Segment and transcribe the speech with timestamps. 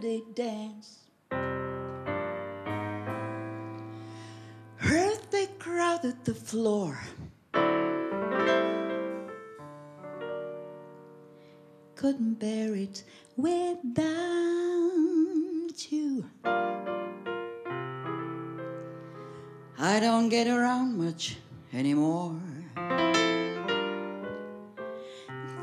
[0.00, 0.98] the Saturday dance.
[4.76, 6.98] Heard they crowded the floor.
[11.96, 13.02] Couldn't bear it
[13.36, 14.06] without
[15.90, 16.24] you.
[19.80, 21.36] I don't get around much
[21.72, 22.40] anymore.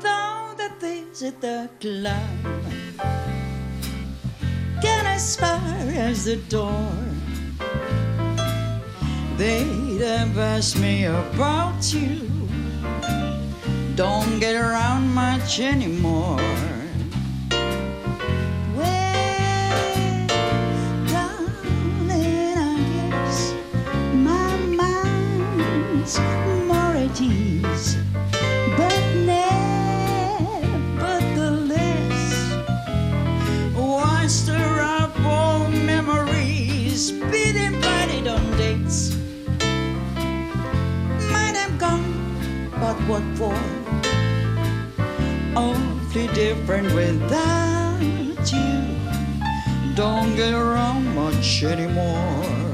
[0.00, 2.55] Though that visit the club,
[5.16, 5.62] as far
[6.08, 6.92] as the door.
[9.38, 12.28] They'd have asked me about you.
[13.94, 16.75] Don't get around much anymore.
[43.06, 43.54] What for?
[45.56, 49.94] Awfully different without you.
[49.94, 52.65] Don't get around much anymore.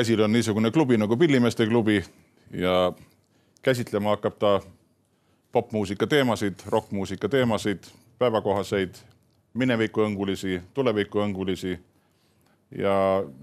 [0.00, 2.04] Käsil on niisugune klubi nagu Pillimeeste klubi
[2.50, 2.92] ja
[3.62, 4.60] käsitlema hakkab ta
[5.52, 7.84] popmuusika teemasid, rokkmuusika teemasid,
[8.18, 8.94] päevakohaseid,
[9.54, 11.78] minevikuõngulisi, tulevikuõngulisi.
[12.78, 12.94] Ja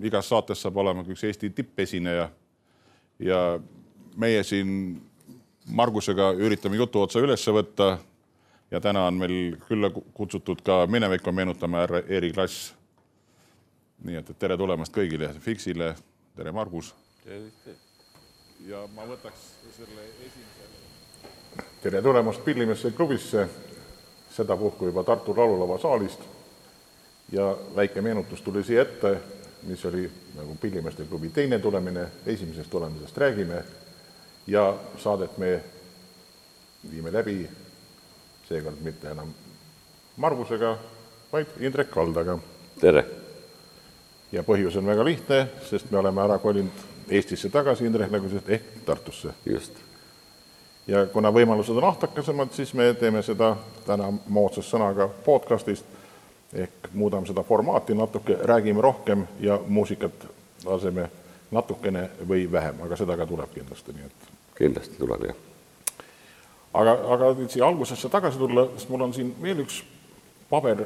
[0.01, 2.29] igas saates saab olema üks Eesti tippesineja.
[3.19, 3.59] ja
[4.15, 5.01] meie siin
[5.69, 7.97] Margusega üritame jutuotsa üles võtta.
[8.71, 12.73] Ja täna on meil külla kutsutud ka minevikku meenutama härra Eeri Klass
[14.03, 15.95] nii et tere tulemast kõigile, Fiksile,
[16.37, 16.93] tere, Margus.
[18.67, 19.45] ja ma võtaks
[19.75, 21.65] selle esimese.
[21.81, 23.47] tere tulemast Pillimeeste klubisse,
[24.35, 26.19] sedapuhku juba Tartu Laululava saalist.
[27.31, 29.17] ja väike meenutus tuli siia ette,
[29.63, 30.05] mis oli
[30.35, 33.63] nagu Pillimeeste klubi teine tulemine, esimesest tulemisest räägime
[34.47, 35.63] ja saadet me
[36.91, 37.49] viime läbi
[38.47, 39.33] seekord mitte enam
[40.17, 40.77] Margusega,
[41.31, 42.39] vaid Indrek Kaldaga
[42.79, 43.16] tere!
[44.31, 48.35] Ja põhjus on väga lihtne, sest me oleme ära kolinud Eestisse tagasi, Indrek nagu sa
[48.41, 49.29] ütlesid, ehk Tartusse.
[49.45, 49.77] just,
[50.87, 55.85] ja kuna võimalused on ahtakasemad, siis me teeme seda täna moodsas sõnaga podcastist
[56.53, 60.27] ehk muudame seda formaati natuke, räägime rohkem ja muusikat
[60.65, 61.09] laseme
[61.51, 65.35] natukene või vähem, aga seda ka tuleb kindlasti, nii et kindlasti tuleb jah.
[66.73, 69.83] aga, aga siia algusesse tagasi tulla, sest mul on siin veel üks
[70.49, 70.85] paber,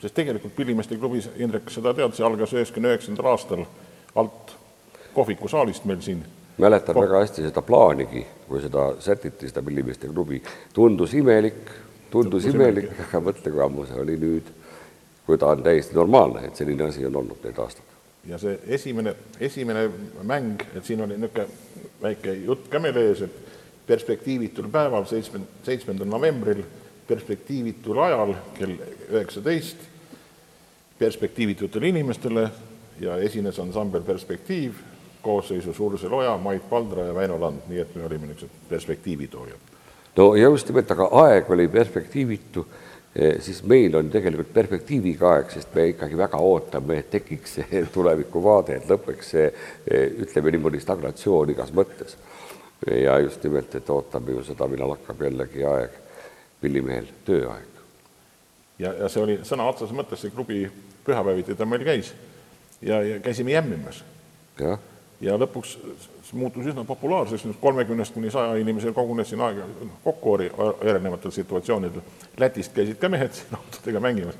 [0.00, 3.64] sest tegelikult Pillimeeste klubis, Indrek seda tead, see algas üheksakümne üheksandal aastal
[4.18, 4.54] alt
[5.14, 6.24] kohviku saalist meil siin.
[6.58, 10.42] mäletan väga hästi seda plaanigi, kui seda sätiti, seda Pillimeeste klubi,
[10.74, 11.70] tundus imelik,
[12.10, 14.50] tundus imelik, aga mõtle, kui ammu see oli nüüd,
[15.26, 17.84] kui ta on täiesti normaalne, et selline asi on olnud need aastad.
[18.28, 19.88] ja see esimene, esimene
[20.22, 21.46] mäng, et siin oli niisugune
[22.02, 23.38] väike jutt ka meil ees, et
[23.86, 26.62] perspektiivitul päeval, seitsme, seitsmendal novembril,
[27.08, 28.74] perspektiivitul ajal kell
[29.10, 29.76] üheksateist,
[30.98, 32.48] perspektiivitutele inimestele
[33.00, 34.72] ja esines ansambel Perspektiiv,
[35.22, 39.58] koosseisus Urse Loja, Mait Paldra ja Väino Land, nii et me olime niisugused perspektiivitoojad.
[40.16, 42.66] no ja just nimelt, aga aeg oli perspektiivitu,
[43.40, 48.76] siis meil on tegelikult perspektiiviga aeg, sest me ikkagi väga ootame, et tekiks see tulevikuvaade,
[48.76, 49.46] et lõpeks see
[50.24, 52.16] ütleme niimoodi stagnatsioon igas mõttes.
[52.86, 55.96] ja just nimelt, et ootame ju seda, millal hakkab jällegi aeg,
[56.60, 57.80] pillimehel tööaeg.
[58.78, 60.66] ja, ja see oli sõna otseses mõttes see klubi
[61.06, 62.12] pühapäeviti ta meil käis
[62.82, 64.04] ja, ja käisime jämmimas.
[64.60, 64.78] jah
[65.20, 65.74] ja lõpuks
[66.32, 69.64] muutus üsna populaarseks, kolmekümnest kuni saja inimesel kogunes siin aega
[70.04, 72.04] kokku erinevatel situatsioonidel.
[72.38, 74.38] Lätist käisid ka mehed siin autodega mängimas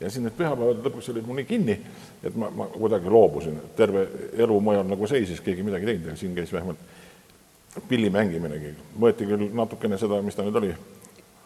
[0.00, 1.74] ja siis need pühapäevad lõpuks olid mul nii kinni,
[2.22, 4.04] et ma, ma kuidagi loobusin, terve
[4.38, 9.48] elu mujal nagu seisis, keegi midagi teinud, aga siin käis vähemalt pilli mängiminegi, võeti küll
[9.58, 10.70] natukene seda, mis ta nüüd oli.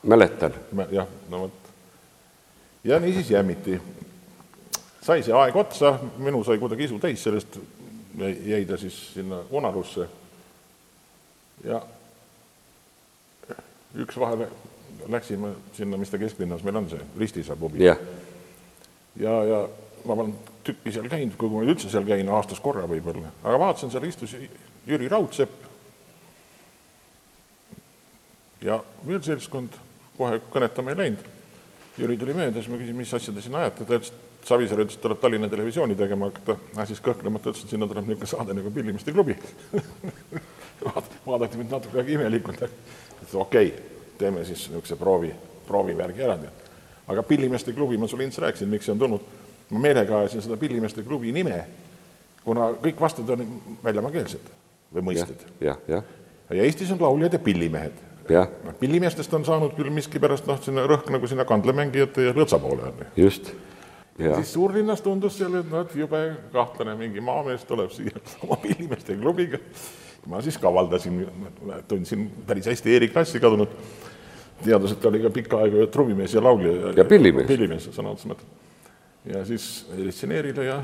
[0.03, 0.55] Mäletan.
[0.91, 1.53] jah, no vot.
[2.85, 3.81] ja niisiis jämmiti.
[5.03, 7.59] sai see aeg otsa, minu sai kuidagi isu täis sellest
[8.45, 10.09] jäi ta siis sinna unarusse.
[11.65, 11.83] ja
[13.95, 14.49] üks vahele
[15.09, 17.99] läksime sinna, mis ta kesklinnas meil on, see Ristisaa pubi yeah..
[19.17, 19.69] ja, ja
[20.05, 20.35] ma olen
[20.65, 24.35] tükki seal käinud, kui ma üldse seal käin, aastas korra võib-olla, aga vaatasin, seal istus
[24.87, 25.69] Jüri Raudsepp.
[28.63, 29.79] ja veel seltskond,
[30.19, 31.31] kohe kõnetama ei läinud.
[31.99, 34.13] Jüri tuli mööda, siis ma küsisin, mis asja te siin ajate, ta ütles,
[34.43, 38.09] Savisaar ütles, et tuleb Tallinna Televisiooni tegema hakata, ah siis kõhklemata ütles, et sinna tuleb
[38.09, 39.37] niisugune saade nagu Pillimeeste klubi
[41.27, 43.71] vaadati mind natuke väga imelikult, et okei okay,,
[44.19, 45.31] teeme siis niisuguse proovi,
[45.69, 46.39] proovivärgi ära.
[47.07, 49.31] aga Pillimeeste klubi, ma sulle Ints rääkisin, miks see on tulnud,
[49.71, 51.65] ma meelega ajasin seda Pillimeeste klubi nime,
[52.45, 53.47] kuna kõik vastused on
[53.85, 54.51] väljamaakeelsed
[54.95, 55.47] või mõisted.
[55.61, 56.05] jah, jah.
[56.51, 58.09] ja Eestis on lauljad ja pillimehed.
[58.31, 62.91] Noh, pillimeestest on saanud küll miskipärast noh, sinna rõhk nagu sinna kandlemängijate ja lõõtsa poole
[62.93, 63.05] on.
[63.17, 63.53] just
[64.19, 66.21] siis suurlinnas tundus seal, et noh, et jube
[66.53, 69.61] kahtlane mingi maamees tuleb siia oma pillimeeste klubiga.
[70.27, 71.25] ma siis kavaldasin,
[71.89, 73.73] tundsin päris hästi E-klassi kadunud,
[74.63, 76.93] teades, et ta oli ka pikka aega trummimees ja laulja.
[76.97, 77.47] ja pillimees.
[77.47, 78.47] pillimees sõna otseses mõttes.
[79.33, 80.83] ja siis helistasin Eerile ja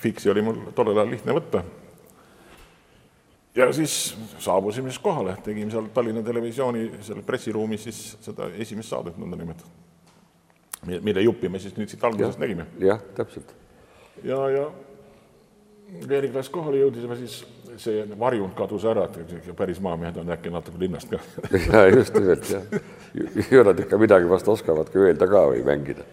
[0.00, 1.62] Fiksi oli mul tollel ajal lihtne võtta.
[3.60, 3.94] Ja siis
[4.38, 9.88] saabusime siis kohale, tegime seal Tallinna Televisiooni selle pressiruumis siis seda esimest saadet nõndanimetatud
[10.86, 12.66] mille juppi me siis nüüd siit algusest ja, nägime.
[12.80, 13.52] jah, täpselt.
[14.24, 14.68] ja, ja
[16.08, 17.40] Veeriklass kohale jõudis, siis
[17.82, 21.18] see varjund kadus ära, et päris maamehed on äkki natuke linnast ka
[21.72, 22.80] ja just nimelt jah,
[23.50, 26.06] ju nad ikka midagi vast oskavad ka öelda ka või mängida.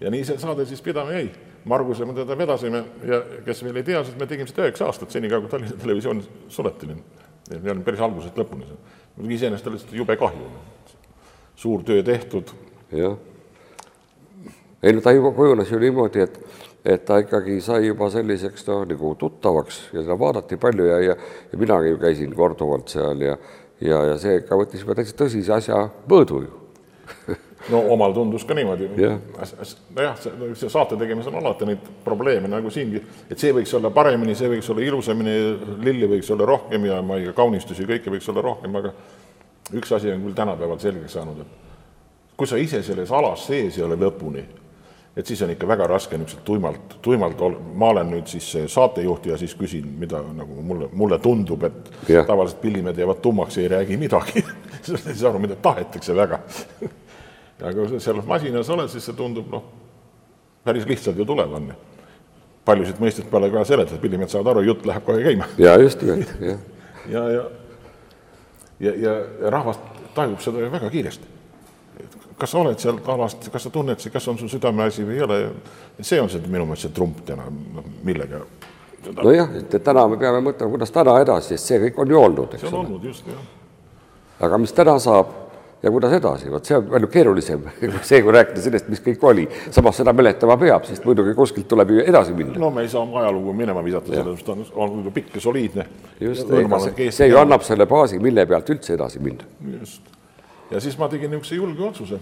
[0.00, 1.30] ja nii see saade siis pidama jäi.
[1.64, 5.10] Marguse me teda vedasime ja kes veel ei tea, siis me tegime seda üheksa aastat,
[5.14, 6.86] senikaua kui Tallinna Televisioon suleti.
[6.86, 8.80] me olime päris algusest lõpuni seal.
[9.30, 10.48] iseenesest oli lihtsalt jube kahju.
[11.56, 12.50] suur töö tehtud.
[12.92, 13.16] jah
[14.82, 16.38] ei no ta juba kujunes ju niimoodi, et,
[16.84, 21.16] et ta ikkagi sai juba selliseks noh, nagu tuttavaks ja seda vaadati palju ja, ja,
[21.52, 23.36] ja minagi ju käisin korduvalt seal ja,
[23.80, 26.58] ja, ja see ikka võttis juba täitsa tõsise asja mõõdu ju
[27.70, 28.88] no omal tundus ka niimoodi.
[28.98, 29.18] Yeah..
[29.96, 34.34] nojah, see, saate tegemisel on alati neid probleeme nagu siingi, et see võiks olla paremini,
[34.38, 35.36] see võiks olla ilusamini,
[35.84, 38.94] lilli võiks olla rohkem ja ma ei tea, kaunistusi, kõike võiks olla rohkem, aga
[39.78, 43.86] üks asi on küll tänapäeval selgeks saanud, et kui sa ise selles alas sees ei
[43.86, 44.42] ole lõpuni,
[45.16, 49.28] et siis on ikka väga raske niisugust tuimalt, tuimalt ol-, ma olen nüüd siis saatejuht
[49.28, 52.24] ja siis küsin, mida nagu mulle, mulle tundub, et ja.
[52.24, 54.44] tavaliselt pillimehed jäävad tummaks ei räägi midagi.
[54.82, 56.40] Sest ei saa aru, mida tahetakse väga
[57.62, 59.64] aga kui sa seal masinas oled, siis see tundub noh,
[60.66, 61.74] päris lihtsalt ju ju.
[62.64, 65.48] paljusid mõisteid pole ka seletada, pillimehed saavad aru, jutt läheb kohe käima.
[65.66, 66.58] jaa, just nimelt, jah.
[67.10, 67.44] ja, ja,
[68.80, 69.78] ja, ja, ja rahvas
[70.14, 71.32] tajub seda ju väga kiiresti
[72.42, 75.38] kas sa oled sealt alast, kas sa tunned, kas on su südameasi või ei ole,
[76.00, 78.40] see on see minu meelest see trump täna, noh, millega
[79.22, 82.56] nojah, et täna me peame mõtlema, kuidas täna edasi, sest see kõik on ju olnud,
[82.56, 82.70] eks ole.
[82.70, 83.44] see on olnud, just, jah.
[84.48, 85.30] aga mis täna saab
[85.82, 89.26] ja kuidas edasi, vot see on palju keerulisem kui see, kui rääkida sellest, mis kõik
[89.30, 89.48] oli.
[89.70, 92.58] samas seda mäletama peab, sest muidugi kuskilt tuleb ju edasi minna.
[92.58, 95.86] no me ei saa oma ajalugu minema visata, sellepärast on, on pikk ja soliidne.
[96.20, 96.48] just,
[96.86, 99.48] see, see ju annab selle baasi, mille pealt üldse edasi minna.
[99.78, 100.12] just
[100.72, 102.18] ja siis ma tegin niisuguse julge otsuse.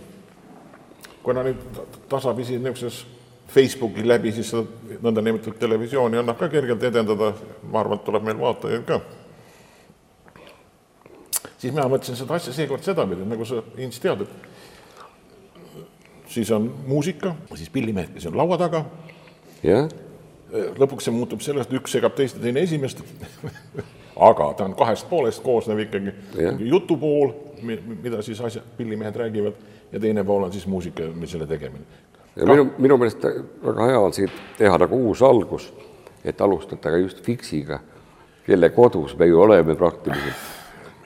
[1.23, 3.07] kuna nüüd tasapisi niisuguses
[3.51, 7.33] Facebooki läbi siis seda nõndanimetatud televisiooni annab ka kergelt edendada,
[7.67, 9.01] ma arvan, et tuleb meil vaatajaid ka.
[11.61, 14.31] Siis mina mõtlesin seda asja seekord sedapidi, nagu sa, Ints, tead, et
[16.31, 18.85] siis on muusika, siis pillimehed, kes on laua taga.
[19.63, 19.89] jah.
[20.51, 23.05] lõpuks see muutub sellest, üks segab teist ja teine esimest
[24.29, 26.15] aga ta on kahest poolest koosnev ikkagi,
[26.67, 29.53] jutupool mida siis asja, pillimehed räägivad
[29.93, 31.85] ja teine pool on siis muusika, selle tegemine.
[32.37, 32.53] ja Ka...
[32.53, 33.25] minu, minu meelest
[33.65, 35.73] väga hea on siit teha nagu uus algus,
[36.25, 37.81] et alustada just Fixiga,
[38.47, 40.60] kelle kodus me ju oleme praktiliselt.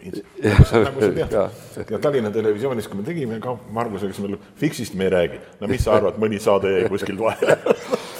[0.05, 4.39] Nagu sa nagu sa tead, ja Tallinna Televisioonis, kui me tegime ka Margusega, siis me
[4.61, 5.41] Fixist me ei räägi.
[5.61, 7.57] no mis sa arvad, mõni saade jäi kuskilt vahele.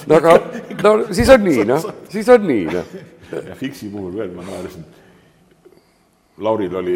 [0.09, 0.37] no aga
[0.83, 2.93] no siis on nii noh, siis on nii noh.
[3.51, 4.85] ja Fixi puhul veel ma naersin.
[6.37, 6.95] Lauril oli,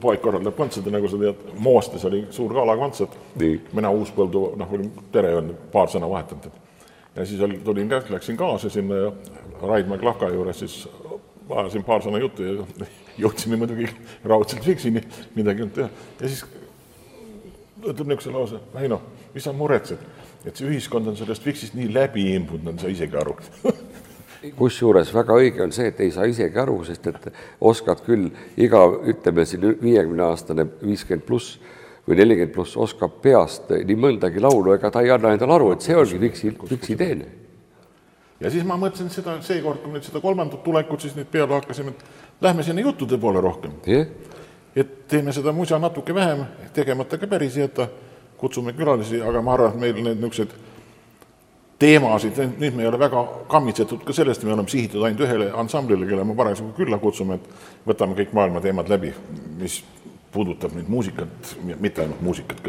[0.00, 3.16] poeg korraldab kontserti, nagu sa tead, Moostes oli suur galakontsert
[3.76, 6.62] mina Uuspõldu, noh, olin tere öelnud, paar sõna vahetanud.
[7.16, 9.12] ja siis oli, tulin ka, läksin kaasa sinna ja
[9.62, 10.84] Raidmäe Klahka juures siis
[11.50, 12.64] ajasin paar sõna juttu ja
[13.18, 13.88] jõudsime muidugi
[14.24, 15.02] raudselt Fixini,
[15.34, 15.88] midagi ei olnud teha.
[16.20, 16.44] ja siis
[17.84, 19.00] ütleb niisuguse lause, Väino,
[19.34, 20.00] mis sa muretsed,
[20.44, 23.36] et see ühiskond on sellest Fixist nii läbi imbunud, ei saa isegi aru
[24.58, 27.28] kusjuures väga õige on see, et ei saa isegi aru, sest et
[27.64, 28.28] oskad küll
[28.60, 31.58] iga, ütleme siin viiekümne aastane, viiskümmend pluss
[32.04, 35.86] või nelikümmend pluss oskab peast nii mõndagi laulu, ega ta ei anna endale aru, et
[35.86, 37.30] see ongi Fiksi, Fiksi teene.
[38.44, 41.94] Ja siis ma mõtlesin seda seekord, kui nüüd seda kolmandat tulekut siis nüüd peale hakkasime,
[41.94, 43.78] et lähme sinna juttude poole rohkem.
[43.86, 44.06] jah,
[44.76, 46.44] et teeme seda musa natuke vähem,
[46.76, 47.88] tegemata ka päris jätta,
[48.38, 50.52] kutsume külalisi, aga ma arvan, et meil need niisugused
[51.80, 56.06] teemasid, nüüd me ei ole väga kammitsetud ka sellest, me oleme sihitud ainult ühele ansamblile,
[56.06, 59.14] kelle me parasjagu külla kutsume, et võtame kõik maailma teemad läbi,
[59.58, 59.80] mis
[60.34, 62.62] puudutab nüüd muusikat, mitte ainult muusikat,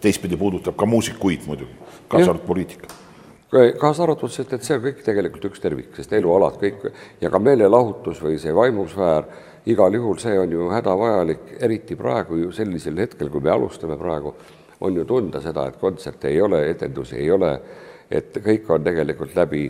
[0.00, 1.74] teistpidi puudutab ka muusikuid muidugi,
[2.08, 2.99] kaasa arvatud poliitika
[3.50, 6.86] kaasa arvatud, sest et see on kõik tegelikult üks tervik, sest elualad kõik
[7.20, 9.26] ja ka meelelahutus või see vaimusfäär,
[9.70, 14.34] igal juhul see on ju hädavajalik, eriti praegu ju sellisel hetkel, kui me alustame praegu,
[14.80, 17.50] on ju tunda seda, et kontserte ei ole, etendusi ei ole,
[18.10, 19.66] et kõik on tegelikult läbi,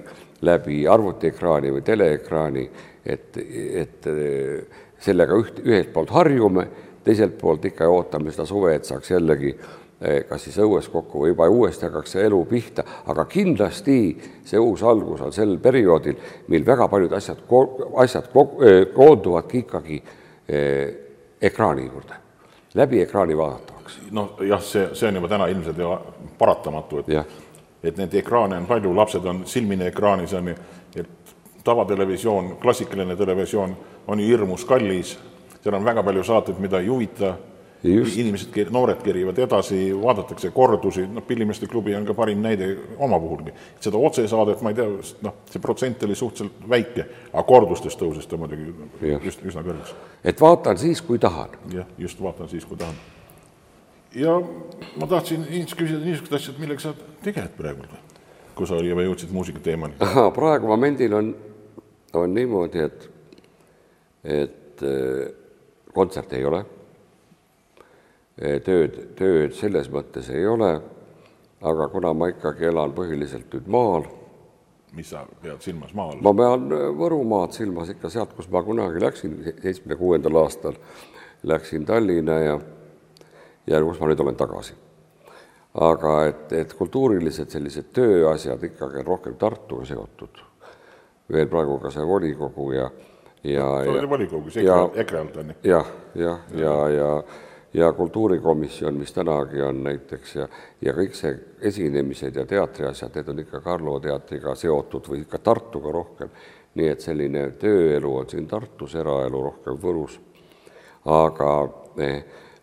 [0.47, 2.69] läbi arvutiekraani või teleekraani,
[3.05, 6.69] et, et eh, sellega üht, ühelt poolt harjume,
[7.05, 9.80] teiselt poolt ikka ootame seda suve, et saaks jällegi eh,
[10.28, 13.97] kas siis õues kokku või juba uuesti hakkaks see elu pihta, aga kindlasti
[14.49, 16.16] see uus algus on sel perioodil,
[16.49, 17.42] mil väga paljud asjad,
[18.00, 20.00] asjad eh, koonduvadki ikkagi
[20.49, 20.95] eh,
[21.42, 22.16] ekraani juurde,
[22.80, 23.99] läbi ekraani vaadatavaks.
[24.16, 25.92] noh jah, see, see on juba täna ilmselt ju
[26.38, 27.14] paratamatu, et
[27.83, 30.57] et neid ekraane on palju, lapsed on silmini ekraanis on ju,
[30.97, 33.76] et tavatelevisioon, klassikaline televisioon
[34.07, 35.19] on ju hirmus kallis,
[35.62, 37.35] seal on väga palju saateid, mida ei huvita,
[37.83, 38.19] Just.
[38.21, 43.55] inimesed, noored kerivad edasi, vaadatakse kordusi, noh, Pillimeeste klubi on ka parim näide oma puhulgi.
[43.81, 44.89] seda otsesaadet, ma ei tea,
[45.25, 48.75] noh, see protsent oli suhteliselt väike, aga kordustes tõusis ta muidugi
[49.25, 49.95] just üsna kõrgeks
[50.25, 51.49] et vaatan siis, kui tahan.
[51.73, 52.95] jah, just vaatan siis, kui tahan.
[54.15, 54.37] ja
[54.97, 56.95] ma tahtsin Ints küsida niisugust asja, et millega sa
[57.25, 57.87] tegeled praegu,
[58.55, 59.97] kui sa juba jõudsid muusikateemani.
[60.37, 61.33] praegu momendil on,
[62.13, 63.09] on niimoodi, et,
[64.25, 65.25] et eh,
[65.95, 66.65] kontserte ei ole.
[68.41, 70.73] tööd, tööd selles mõttes ei ole,
[71.61, 74.09] aga kuna ma ikkagi elan põhiliselt nüüd maal
[74.93, 76.19] mis sa pead silmas maal?
[76.25, 76.69] ma pean
[76.99, 80.79] Võrumaad silmas ikka sealt, kus ma kunagi läksin, seitsmekümne kuuendal aastal
[81.47, 82.57] läksin Tallinna ja,
[83.71, 84.75] ja kus ma nüüd olen tagasi.
[85.75, 90.43] aga et, et kultuurilised sellised tööasjad ikkagi on rohkem Tartuga seotud.
[91.31, 92.91] veel praegu ka see volikogu ja,
[93.45, 95.61] ja, sa olid ja volikogus, ja- EKRE, EKRE alt on ju.
[95.71, 97.23] jah, jah, ja, ja, ja ja
[97.97, 100.49] kultuurikomisjon, mis tänagi on näiteks ja,
[100.83, 101.37] ja kõik see
[101.71, 106.31] esinemised ja teatriasjad, need on ikka Karlo teatriga seotud või ikka Tartuga rohkem.
[106.75, 110.19] nii et selline tööelu on siin Tartus, eraelu rohkem Võrus.
[111.05, 111.69] aga,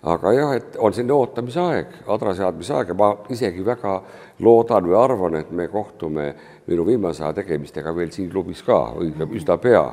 [0.04, 4.02] aga jah, et on selline ootamise aeg, adraseadmise aeg ja ma isegi väga
[4.40, 6.34] loodan või arvan, et me kohtume
[6.68, 9.84] minu viimase aja tegemistega veel siin klubis ka õige üsna pea,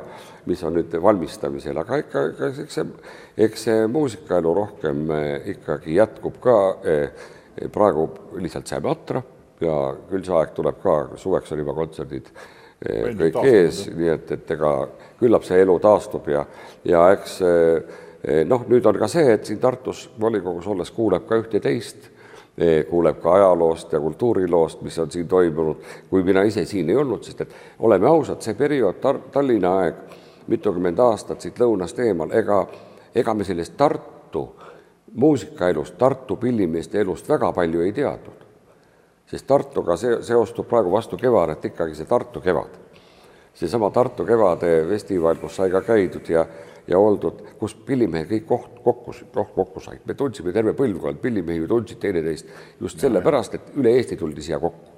[0.48, 2.88] mis on nüüd valmistamisel, aga ikka, ikka eks see,
[3.46, 6.58] eks see muusikaelu rohkem eh, ikkagi jätkub ka.
[7.70, 8.08] praegu
[8.42, 9.20] lihtsalt saime atra
[9.62, 9.74] ja
[10.10, 14.54] küll see aeg tuleb ka, suveks on juba kontserdid eh, kõik ees, nii et, et
[14.56, 14.72] ega
[15.20, 16.44] küllap see elu taastub ja,
[16.88, 21.38] ja eks eh, noh, nüüd on ka see, et siin Tartus volikogus olles kuuleb ka
[21.42, 22.10] ühte-teist,
[22.90, 25.80] kuuleb ka ajaloost ja kultuuriloost, mis on siin toimunud,
[26.10, 29.98] kui mina ise siin ei olnud, sest et oleme ausad, see periood, Tallinna aeg,
[30.46, 32.62] mitukümmend aastat siit lõunast eemal, ega,
[33.14, 34.46] ega me sellest Tartu
[35.14, 38.44] muusikaelust, Tartu pillimeeste elust väga palju ei teadnud
[39.30, 42.80] sest Tartuga see seostub praegu vastu kevadet ikkagi see Tartu kevad.
[43.54, 46.46] seesama Tartu Kevade festival, kus sai ka käidud ja,
[46.88, 50.04] ja oldud, kus pillimehed kõik koht, kokku, koht kokku said.
[50.04, 52.50] me tundsime terve põlvkond, pillimehi ju tundsid teineteist
[52.80, 54.92] just sellepärast, et üle Eesti tuldi siia kokku.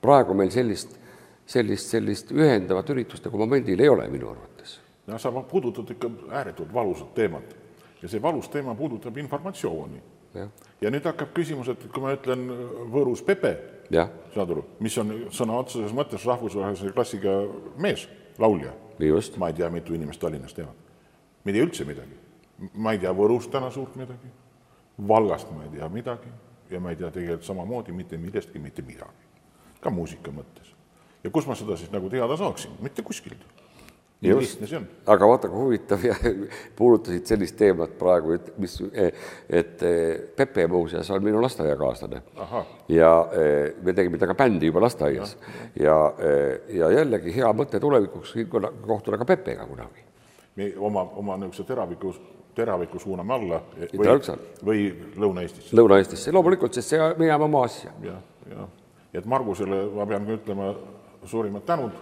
[0.00, 0.98] praegu meil sellist,
[1.46, 4.80] sellist, sellist ühendavat üritust nagu momendil ei ole minu arvates.
[5.06, 7.56] ja sa puudutad ikka ääretult valusat teemat
[8.02, 10.02] ja see valus teema puudutab informatsiooni.
[10.80, 12.46] ja nüüd hakkab küsimus, et kui ma ütlen
[12.92, 13.56] Võrus Pepe,
[14.34, 17.38] saad aru, mis on sõna otseses mõttes rahvusvahelise klassiga
[17.78, 18.74] mees, laulja.
[19.38, 20.85] ma ei tea, mitu inimest Tallinnas teavad.
[21.46, 22.16] Me ei tea üldse midagi.
[22.74, 24.30] ma ei tea Võrust täna suurt midagi,
[25.08, 26.32] Valgast ma ei tea midagi
[26.70, 29.28] ja ma ei tea tegelikult samamoodi mitte millestki mitte midagi,
[29.80, 30.72] ka muusika mõttes.
[31.22, 33.46] ja kus ma seda siis nagu teada saaksin, mitte kuskilt.
[34.24, 34.62] Just.
[35.06, 36.14] aga vaata, kui huvitav ja
[36.78, 38.78] puudutasid sellist teemat praegu, et mis,
[39.52, 39.84] et
[40.36, 42.22] Pepe muuseas on minu lasteaiakaaslane.
[42.88, 45.36] ja eh, me tegime temaga bändi juba lasteaias
[45.76, 48.34] ja, ja, ja jällegi hea mõte tulevikuks
[48.88, 50.05] kohtuda ka Pepega kunagi.
[50.56, 52.14] Me oma, oma niisuguse teraviku,
[52.54, 53.60] teraviku suuname alla
[53.92, 54.08] või
[54.64, 54.82] või
[55.16, 55.76] Lõuna-Eestisse.
[55.76, 57.92] Lõuna-Eestisse, loomulikult, sest see, me jääme oma asja.
[58.02, 58.20] jah,
[58.50, 58.68] jah,
[59.14, 60.72] et Margusele ma pean ka ütlema
[61.26, 61.94] suurimad tänud,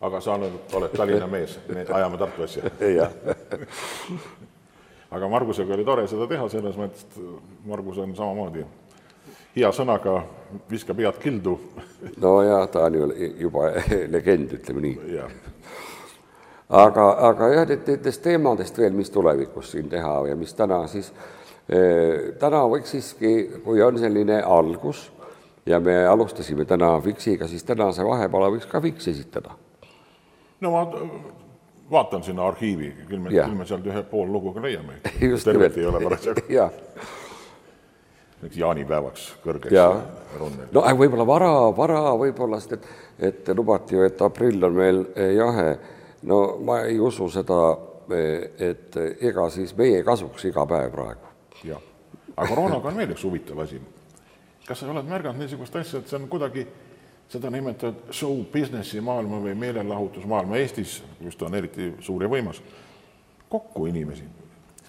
[0.00, 2.72] aga sa oled, oled Tallinna mees, me ajame Tartu asja.
[5.16, 8.66] aga Margusega oli tore seda teha, selles mõttes, et Margus on samamoodi
[9.56, 10.20] hea sõnaga,
[10.70, 11.56] viskab head kildu
[12.20, 13.10] no ja ta on ju
[13.46, 13.70] juba
[14.14, 15.20] legend, ütleme nii.
[16.68, 21.12] Aga, aga jah, nendest teemadest veel, mis tulevikus siin teha ja mis täna siis
[21.68, 25.06] eh,, täna võiks siiski, kui on selline algus
[25.66, 29.56] ja me alustasime täna Fixiga, siis tänase vahepala võiks ka Fix esitada.
[30.60, 30.84] no ma
[31.90, 35.00] vaatan sinna arhiivi, küll me, küll me sealt ühe pool lugu ka leiame.
[35.44, 36.46] tervet ei ole parasjagu.
[36.58, 36.70] jah,
[38.56, 39.74] jaanipäevaks kõrgeks
[40.38, 40.70] runnel.
[40.72, 42.88] no aga võib-olla vara, vara võib-olla, sest et,
[43.30, 45.68] et lubati ju, et aprill on meil eh, jahe.
[46.26, 47.60] No ma ei usu seda,
[48.62, 51.30] et ega siis meie kasuks iga päev praegu.
[51.64, 51.82] jah,
[52.36, 53.80] aga koroonaga on veel üks huvitav asi.
[54.66, 56.66] kas sa oled märganud niisugust asja, et see on kuidagi,
[57.30, 62.60] seda nimetavad show business'i maailma või meelelahutusmaailma Eestis, kus ta on eriti suur ja võimas,
[63.50, 64.26] kokku inimesi.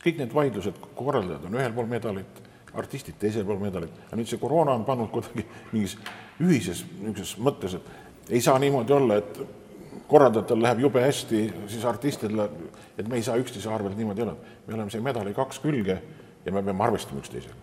[0.03, 2.41] kõik need vaidlused, korraldajad on ühel pool medalit,
[2.77, 5.97] artistid teisel pool medalit, aga nüüd see koroona on pannud kuidagi mingis
[6.41, 9.39] ühises niisuguses mõttes, et ei saa niimoodi olla, et
[10.07, 12.47] korraldajatel läheb jube hästi, siis artistidel
[12.97, 14.37] et me ei saa üksteise arvelt niimoodi elada.
[14.67, 16.01] me oleme see medali kaks külge
[16.45, 17.53] ja me peame arvestama üksteisega.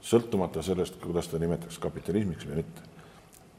[0.00, 2.82] sõltumata sellest, kuidas ta nimetaks kapitalismiks või mitte.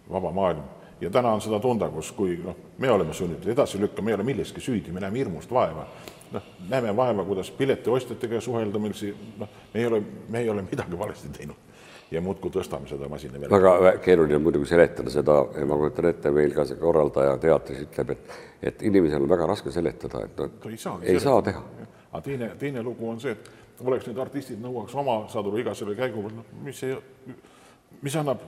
[0.09, 0.63] vaba maailm.
[1.01, 4.15] ja täna on seda tunda, kus, kui noh, me oleme sunnitud edasi lükkama, me ei
[4.15, 5.87] ole milleski süüdi, me näeme hirmust vaeva.
[6.31, 10.61] noh, näeme vaeva, kuidas piletiostjatega suhelda meil siin, noh, me ei ole, me ei ole
[10.61, 11.70] midagi valesti teinud.
[12.11, 13.51] Ja muudkui tõstame seda masina veel.
[13.51, 17.85] väga vä- keeruline on muidugi seletada seda, ma kujutan ette, meil ka see korraldaja teatris
[17.85, 18.37] ütleb, et,
[18.71, 21.63] et inimesel on väga raske seletada, et ta no ei saagi ei saa teha.
[22.11, 25.75] aga teine, teine lugu on see, et oleks need artistid nõuaks oma, saad aru, iga
[25.77, 26.97] selle käigu peal, noh, mis ei,
[28.01, 28.43] mis annab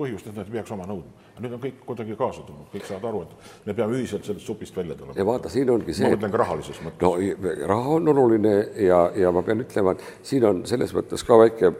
[0.00, 1.18] põhjust, et nad peaks oma nõudma.
[1.40, 4.76] nüüd on kõik kuidagi kaasa tulnud, kõik saavad aru, et me peame ühiselt sellest supist
[4.76, 5.16] välja tulema.
[5.16, 7.00] ja vaata, siin ongi ma see, mõtlen ka rahalises mõttes.
[7.04, 8.56] no raha on oluline
[8.88, 11.72] ja, ja ma pean ütlema, et siin on selles mõttes ka väike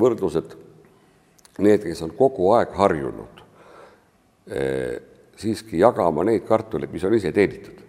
[0.00, 0.54] võrdlus, et
[1.62, 3.42] need, kes on kogu aeg harjunud
[4.50, 4.96] eh,
[5.38, 7.82] siiski jagama neid kartuleid, mis on ise teenitud,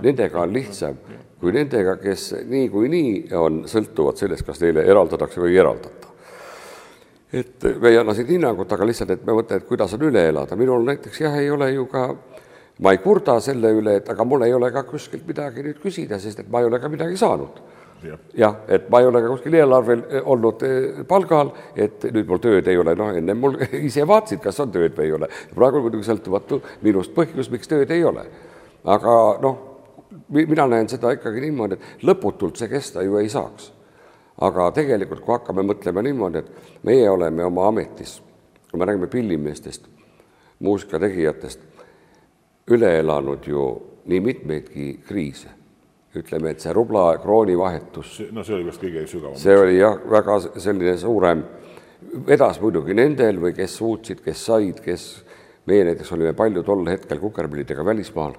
[0.00, 1.00] nendega on lihtsam.
[1.40, 6.08] Kui nendega, kes niikuinii on, sõltuvad sellest, kas neile eraldatakse või ei eraldata.
[7.32, 10.26] et me ei anna siin hinnangut, aga lihtsalt, et me mõtleme, et kuidas on üle
[10.28, 12.08] elada, minul näiteks jah, ei ole ju ka
[12.80, 16.18] ma ei kurda selle üle, et aga mul ei ole ka kuskilt midagi nüüd küsida,
[16.20, 17.60] sest et ma ei ole ka midagi saanud
[18.34, 22.40] jah, et ma ei ole ka kuskil eelarvel eh, olnud eh, palgal, et nüüd mul
[22.42, 23.58] tööd ei ole, noh, ennem mul
[23.88, 25.28] ise vaatasid, kas on tööd või ei ole.
[25.54, 28.24] praegu on muidugi sõltumatu minust põhjus, miks tööd ei ole.
[28.84, 29.60] aga noh,
[30.30, 33.72] mina näen seda ikkagi niimoodi, et lõputult see kesta ju ei saaks.
[34.40, 38.20] aga tegelikult, kui hakkame mõtlema niimoodi, et meie oleme oma ametis,
[38.70, 39.88] kui me räägime pillimeestest,
[40.60, 41.60] muusikategijatest,
[42.70, 43.70] üle elanud ju
[44.08, 45.59] nii mitmeidki kriise
[46.16, 49.38] ütleme, et see rubla krooni vahetus, no see oli vist kõige sügavam.
[49.38, 51.44] see oli jah, väga selline suurem,
[52.26, 55.04] vedas muidugi nendel või kes suutsid, kes said, kes,
[55.70, 58.34] meie näiteks olime palju tol hetkel kukerpillidega välismaal.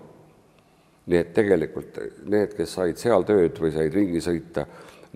[1.12, 1.98] nii et tegelikult
[2.30, 4.66] need, kes said seal tööd või said ringi sõita,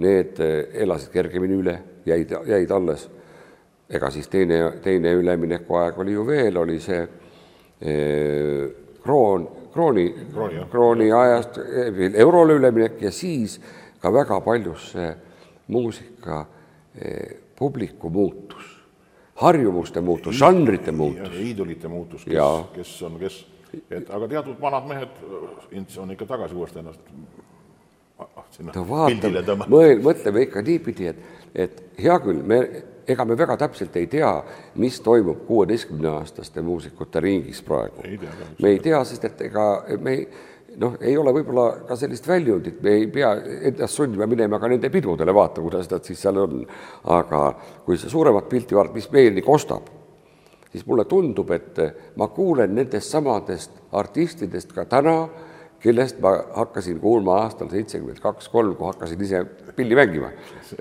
[0.02, 3.10] need eh, elasid kergemini üle, jäid, jäid alles.
[3.90, 7.04] ega siis teine, teine üleminekuaeg oli ju veel, oli see
[7.82, 8.66] eh,
[9.04, 10.06] kroon, krooni,
[10.72, 11.58] Krooni, ajast
[11.98, 13.58] veel eurole üleminek ja siis
[14.02, 15.10] ka väga paljus see
[15.74, 16.46] muusika
[16.96, 18.70] eh, publiku muutus,
[19.42, 21.34] harjumuste muutus, žanrite muutus.
[21.42, 23.40] iidolite muutus, kes kes on, kes,
[23.90, 27.02] et aga teatud vanad mehed on ikka tagasi uuesti ennast
[28.20, 30.04] ah, sinna no pildile tõmmanud.
[30.06, 31.24] mõtleme ikka niipidi, et,
[31.68, 32.62] et hea küll, me,
[33.08, 34.32] ega me väga täpselt ei tea,
[34.82, 38.04] mis toimub kuueteistkümneaastaste muusikute ringis praegu.
[38.62, 39.66] Me ei tea, sest et ega
[40.02, 40.28] me ei,
[40.82, 43.34] noh, ei ole võib-olla ka sellist väljundit, me ei pea
[43.70, 46.66] ennast sundima minema ka nende pidudele, vaata, kuidas nad siis seal on.
[47.16, 47.42] aga
[47.86, 49.90] kui see suuremat pilti vaadata, mis meieni kostab,
[50.72, 51.82] siis mulle tundub, et
[52.20, 55.20] ma kuulen nendest samadest artistidest ka täna,
[55.86, 59.44] kellest ma hakkasin kuulma aastal seitsekümmend kaks, kolm, kui hakkasin ise
[59.78, 60.32] pilli mängima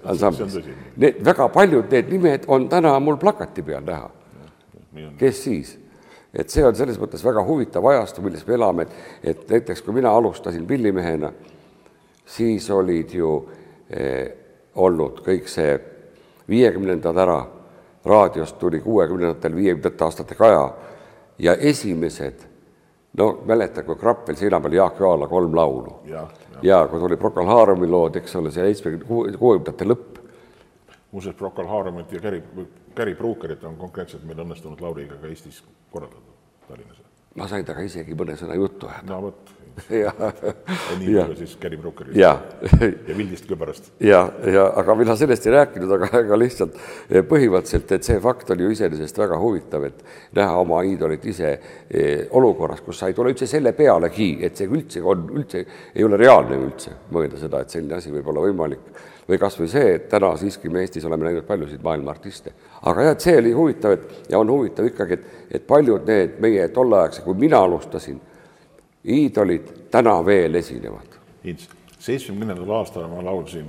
[0.05, 0.61] ansamblis.
[0.97, 4.11] Need väga paljud need nimed on täna mul plakati peal näha.
[5.19, 5.79] kes siis?
[6.35, 9.95] et see on selles mõttes väga huvitav ajastu, milles me elame, et, et näiteks kui
[9.95, 11.31] mina alustasin pillimehena,
[12.27, 13.35] siis olid ju
[13.91, 14.33] eh,
[14.75, 15.77] olnud kõik see
[16.51, 17.39] viiekümnendad ära,
[18.05, 20.65] raadiost tuli kuuekümnendatel, viiekümnendate aastate Kaja
[21.39, 22.43] ja esimesed,
[23.19, 26.01] no mäletan, kui Krappel seina peal Jaak Joala kolm laulu.
[26.05, 26.27] ja,
[26.63, 30.21] ja kui tuli Procol Harumi lood, eks ole, see seitsmekümne, kuuekümnendate lõpp.
[31.13, 32.43] muuseas, Procol Harumit ja Gary,
[32.97, 37.03] Gary Brookerit on konkreetselt meil õnnestunud Lauriga ka Eestis korraldada, Tallinnas.
[37.35, 39.13] ma sain temaga isegi mõne sõna juttu ajada.
[39.13, 39.55] no vot,
[39.91, 42.31] ja, ja nii palju siis Gary Brookerist ja,
[43.09, 43.91] ja Vildist Kübarast.
[44.01, 46.77] ja, ja aga mina sellest ei rääkinud, aga, aga lihtsalt
[47.11, 50.05] eh, põhimõtteliselt, et see fakt on ju iseenesest väga huvitav, et
[50.39, 54.71] näha oma iidolit ise eh, olukorras, kus sa ei tule üldse selle pealegi, et see
[54.71, 58.93] üldse on, üldse ei ole reaalne üldse mõelda seda, et selline asi võib olla võimalik.
[59.29, 62.53] või kas või see, et täna siiski me Eestis oleme näinud paljusid maailma artiste.
[62.83, 66.39] aga jah, et see oli huvitav, et ja on huvitav ikkagi, et, et paljud need
[66.39, 68.21] meie tolleaegse, kui mina alustasin,
[69.05, 71.19] iidolid täna veel esinevad.
[71.99, 73.69] Seitsmekümnendal aastal ma laulsin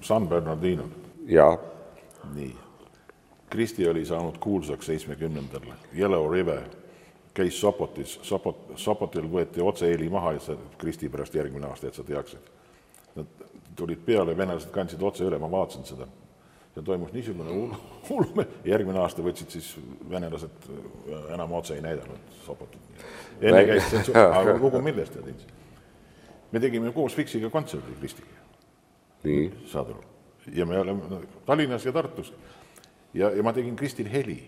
[0.00, 0.88] San Bernardinol.
[1.26, 1.58] ja
[2.34, 2.54] nii.
[3.50, 5.60] Kristi oli saanud kuulsaks seitsmekümnendal,
[5.98, 6.62] Yellow River
[7.34, 12.04] käis Sopotis, Sopot, Sopotil võeti otse-heli maha ja see Kristi pärast järgmine aasta, et sa
[12.04, 12.48] teaksid.
[13.14, 13.44] Nad
[13.78, 16.08] tulid peale, venelased kandsid otse üle, ma vaatasin seda.
[16.78, 17.76] Ja toimus niisugune hull,
[18.08, 19.70] hull, järgmine aasta võtsid siis
[20.10, 20.68] venelased
[21.34, 23.04] enam otse ei näidanud Sopotit.
[23.40, 25.46] enne käis tsensuur, aga lugu millest tead, Ints?
[26.52, 28.38] me tegime koos Fiksiga kontserdi Kristiga
[29.24, 30.04] nii, saad aru.
[30.54, 31.02] ja me oleme
[31.46, 32.32] Tallinnas ja Tartus.
[33.14, 34.42] ja, ja ma tegin Kristil heli.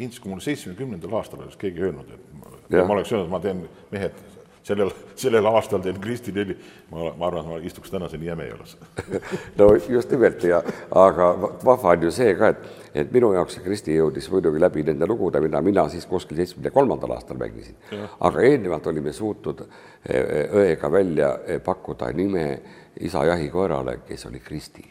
[0.00, 2.86] Ints, kui mul seitsmekümnendal aastal oleks keegi öelnud, et ma, Jah.
[2.88, 4.16] ma oleks öelnud, ma teen, mehed,
[4.62, 6.56] sellel, sellel aastal teen Kristil heli,
[6.90, 8.76] ma, ma arvan, ma istuks tänaseni Jämejalas.
[9.58, 11.30] no just nimelt ja, aga
[11.64, 12.66] vahva on ju see ka, et,
[13.02, 16.74] et minu jaoks see Kristi jõudis muidugi läbi nende lugude, mida mina siis kuskil seitsmekümne
[16.74, 17.78] kolmandal aastal mängisin.
[18.20, 22.46] aga eelnevalt olime suutnud eh, õega välja eh, pakkuda nime
[23.00, 24.88] isa jahikoerale, kes oli Kristi.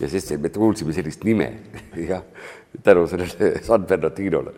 [0.00, 1.52] ja siis me kuulsime sellist nime,
[2.10, 2.22] jah,
[2.82, 4.52] tänu sellele San Bernardinole.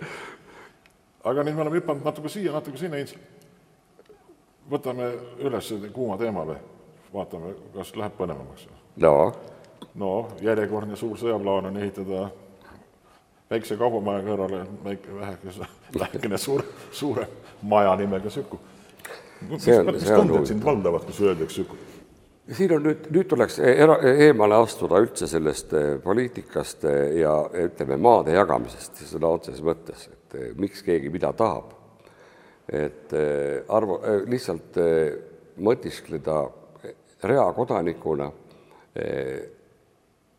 [1.25, 3.17] aga nüüd me oleme hüpanud natuke siia, natuke sinna, Ints.
[4.71, 6.59] Võtame üles kuuma teema või
[7.15, 8.69] vaatame, kas läheb põnevamaks.
[8.97, 9.15] no
[9.95, 12.29] no järjekordne suur sõjaplaan on ehitada
[13.51, 15.55] väikse kaubamaja kõrvale väike väheke,
[16.03, 18.61] vähekene suur, suurem maja nimega Süku.
[19.49, 21.79] mis, tunded sind valdavad, kui öeldakse Süku?
[22.51, 27.35] siin on nüüd, nüüd tuleks era, eemale astuda üldse sellest eh, poliitikast eh, ja
[27.67, 31.77] ütleme, maade jagamisest sõna otseses mõttes, et miks keegi mida tahab.
[32.71, 33.99] Et eh, arvu,
[34.31, 35.15] lihtsalt eh,
[35.59, 36.37] mõtiskleda
[37.27, 38.31] reakodanikuna
[38.95, 39.41] eh,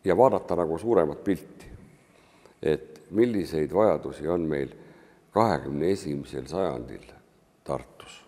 [0.03, 1.67] ja vaadata nagu suuremat pilti.
[2.61, 4.69] et milliseid vajadusi on meil
[5.33, 7.07] kahekümne esimesel sajandil
[7.63, 8.21] Tartus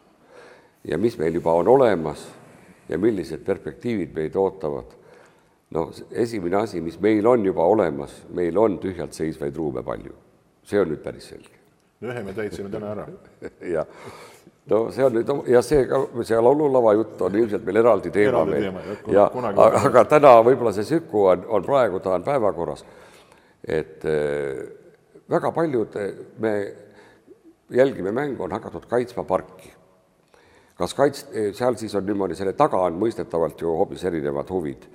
[0.83, 2.27] ja mis meil juba on olemas
[2.89, 4.85] ja millised perspektiivid meid ootavad.
[5.69, 10.13] no esimene asi, mis meil on juba olemas, meil on tühjalt seisvaid ruume palju.
[10.63, 11.62] see on nüüd päris selge.
[12.09, 13.07] Ühe me täitsime täna ära.
[13.75, 13.85] ja
[14.71, 18.43] no see on nüüd ja see ka, see laululava jutt on ilmselt meil eraldi teema
[18.43, 22.85] Eraldi meil jah, ja aga, täna võib-olla see Süku on, on praegu, ta on päevakorras.
[23.67, 24.63] et eh,
[25.29, 26.55] väga paljud eh, me
[27.73, 29.71] jälgime mängu, on hakatud kaitsma parki
[30.77, 34.87] kas kaits-, seal siis on niimoodi, selle taga on mõistetavalt ju hoopis erinevad huvid.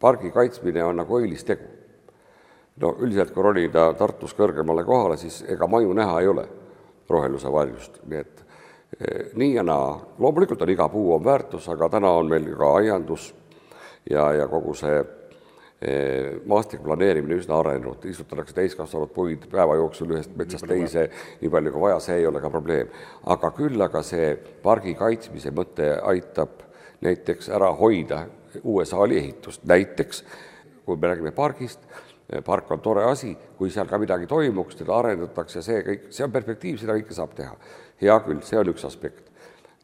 [0.00, 1.68] pargi kaitsmine on nagu õilis tegu.
[2.80, 6.46] No üldiselt, kui ronida Tartus kõrgemale kohale, siis ega maju näha ei ole
[7.10, 8.42] roheluse varjust, nii et
[8.98, 9.94] eh, nii ja naa.
[10.18, 13.32] loomulikult on iga puu on väärtus, aga täna on meil ka aiandus
[14.10, 20.68] ja, ja kogu see eh, maastikuplaneerimine üsna arenenud, istutatakse täiskasvanud puid päeva jooksul ühest metsast
[20.70, 21.08] teise,
[21.42, 22.92] nii palju kui vaja, see ei ole ka probleem.
[23.26, 26.62] aga küll aga see pargi kaitsmise mõte aitab
[27.00, 28.26] näiteks ära hoida
[28.62, 30.24] uue saali ehitust, näiteks
[30.84, 31.80] kui me räägime pargist,
[32.46, 36.34] park on tore asi, kui seal ka midagi toimuks, teda arendatakse, see kõik, see on
[36.34, 37.54] perspektiiv, seda kõike saab teha.
[38.00, 39.30] hea küll, see on üks aspekt.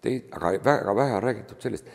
[0.03, 1.89] Tei-, aga väga vähe on räägitud sellest,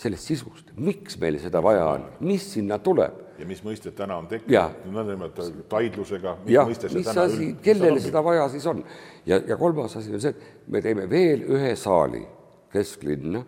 [0.00, 4.26] sellest sisust, miks meil seda vaja on, mis sinna tuleb ja mis mõisted täna on
[4.28, 8.82] tekkinud, nõndanimetatud taidlusega, mis jah, mõiste see mis täna asi, kellele seda vaja siis on?
[9.28, 12.20] ja, ja kolmas asi on see, et me teeme veel ühe saali
[12.72, 13.42] kesklinna,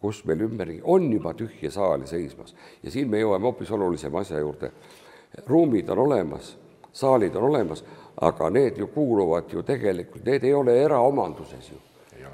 [0.00, 4.40] kus meil ümberringi on juba tühje saali seismas ja siin me jõuame hoopis olulisema asja
[4.40, 4.72] juurde.
[5.46, 6.56] Ruumid on olemas,
[6.92, 7.84] saalid on olemas,
[8.20, 11.78] aga need ju kuuluvad ju tegelikult, need ei ole eraomanduses ju.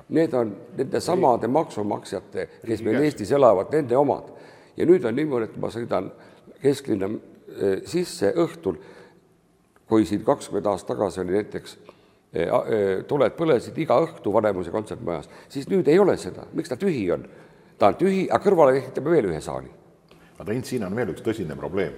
[0.09, 4.33] Need on nende samade maksumaksjate, kes meil Eestis elavad, nende omad.
[4.77, 6.09] ja nüüd on niimoodi, et ma sõidan
[6.63, 8.79] kesklinna eh, sisse õhtul,
[9.87, 11.77] kui siin kakskümmend aastat tagasi oli näiteks
[12.33, 16.81] eh, eh, tuled põlesid iga õhtu Vanemuise kontsertmajas, siis nüüd ei ole seda, miks ta
[16.81, 17.29] tühi on?
[17.79, 19.71] ta on tühi, aga kõrvale ehitame veel ühe saali.
[20.39, 21.95] aga Hint, siin on veel üks tõsine probleem.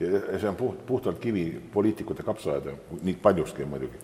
[0.00, 3.98] Ja see on puht, puhtalt kivi poliitikute kapsaaeda, nii paljuski muidugi.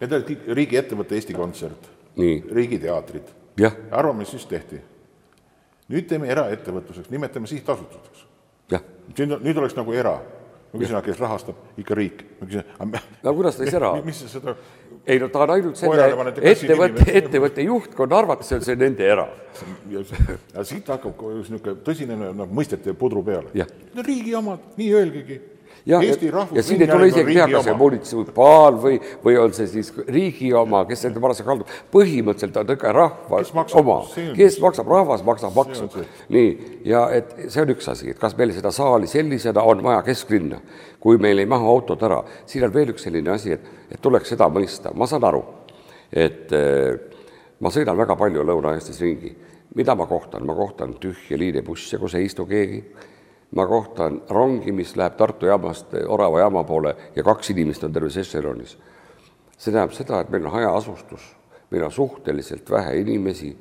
[0.00, 1.88] Need olid kõik riigiettevõtte Eesti Kontsert,
[2.52, 3.30] riigiteatrid.
[3.90, 4.80] arvame, mis siis tehti.
[5.88, 8.26] nüüd teeme eraettevõtluseks, nimetame sihtasutuseks.
[9.32, 10.20] on, nüüd oleks nagu era.
[10.72, 12.24] ma küsin, kes rahastab, ikka riik.
[12.40, 12.64] ma küsin,
[13.22, 14.56] no kuidas ta siis ära mis seda,
[15.06, 16.06] ei no ta on ainult selle
[16.50, 19.26] ettevõtte, ettevõtte juhtkonna arvates on see nende era.
[19.92, 23.52] ja siit hakkab niisugune tõsine noh, mõistete pudru peale.
[23.94, 25.40] On riigi omad, nii öelgegi.
[25.86, 29.68] Ja, Eesti ja, siin ei tule isegi riigi kas see munitsipaal või, või on see
[29.68, 31.74] siis riigi oma, kes nende parasjagu kaldub.
[31.92, 33.42] põhimõtteliselt on ikka rahva
[33.80, 33.98] oma,
[34.36, 35.88] kes maksab, rahvas maksab maksu.
[36.32, 36.50] nii,
[36.88, 40.60] ja et see on üks asi, et kas meil seda saali sellisena on vaja kesklinna,
[41.00, 44.32] kui meil ei mahu autod ära, siin on veel üks selline asi, et, et tuleks
[44.34, 45.44] seda mõista, ma saan aru,
[46.12, 46.94] et eh,
[47.60, 49.34] ma sõidan väga palju Lõuna-Eestis ringi,
[49.76, 52.80] mida ma kohtan, ma kohtan tühje liinibusse, kus ei istu keegi
[53.54, 58.16] ma kohtan rongi, mis läheb Tartu jaamast Orava jaama poole ja kaks inimest on terves
[58.16, 58.78] ešelonis.
[59.58, 61.36] see tähendab seda, et meil on hajaasustus,
[61.70, 63.56] meil on suhteliselt vähe inimesi,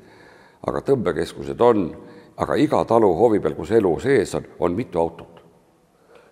[0.68, 1.86] aga tõmbekeskused on,
[2.38, 5.34] aga iga talu hoovi peal, kus elu sees on, on mitu autot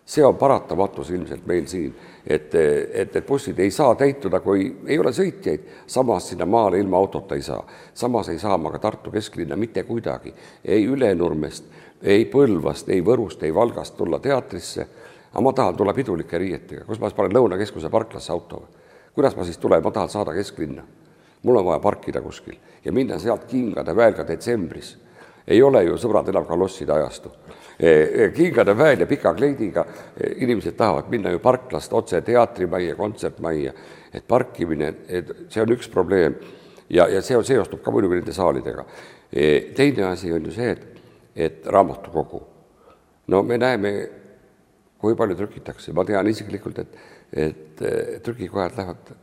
[0.06, 1.93] see on paratamatus ilmselt meil siin,
[2.28, 2.56] et,
[2.93, 7.38] et need bussid ei saa täituda, kui ei ole sõitjaid, samas sinna maale ilma autota
[7.38, 7.62] ei saa.
[7.93, 10.34] samas ei saa ma ka Tartu kesklinna mitte kuidagi,
[10.65, 11.69] ei Ülenurmest,
[12.04, 14.88] ei Põlvast, ei Võrust, ei Valgast tulla teatrisse,
[15.32, 18.64] aga ma tahan tulla pidulike riietega, kus ma siis panen Lõunakeskuse parklasse auto
[19.14, 20.84] kuidas ma siis tulen, ma tahan saada kesklinna.
[21.44, 24.98] mul on vaja parkida kuskil ja minna sealt kingade väel ka detsembris.
[25.48, 27.32] ei ole ju, sõbrad, enam kalosside ajastu
[28.36, 29.86] kingade väel ja pika kleidiga
[30.36, 33.74] inimesed tahavad minna ju parklast otse teatrimajja, kontsertmajja,
[34.14, 36.36] et parkimine, et see on üks probleem
[36.90, 38.86] ja, ja see on, seostub ka muidugi nende saalidega.
[39.76, 40.91] teine asi on ju see, et,
[41.36, 42.41] et raamatukogu,
[43.28, 43.91] no me näeme,
[45.02, 46.98] kui palju trükitakse, ma tean isiklikult, et,
[47.32, 49.13] et eh, trükikojad lähevad,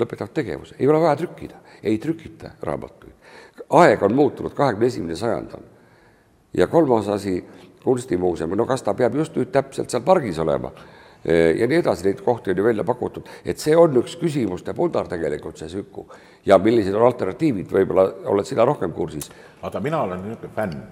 [0.00, 3.12] lõpetavad tegevuse, ei ole vaja trükkida, ei trükita raamatuid.
[3.82, 5.68] aeg on muutunud, kahekümne esimene sajand on.
[6.54, 7.44] ja kolmas asi,
[7.84, 10.70] kunstimuuseum, no kas ta peab just nüüd täpselt seal pargis olema
[11.58, 15.06] ja nii edasi, neid kohti on ju välja pakutud, et see on üks küsimuste pundar
[15.10, 16.06] tegelikult, see Süku.
[16.46, 19.30] ja millised on alternatiivid, võib-olla oled sina rohkem kursis?
[19.62, 20.82] vaata, mina olen niisugune fänn.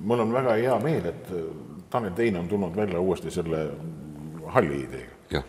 [0.00, 1.42] Mul on väga hea meel, et äh,
[1.90, 3.66] Tanel Tein on tulnud välja uuesti selle
[4.46, 5.42] halli ideega.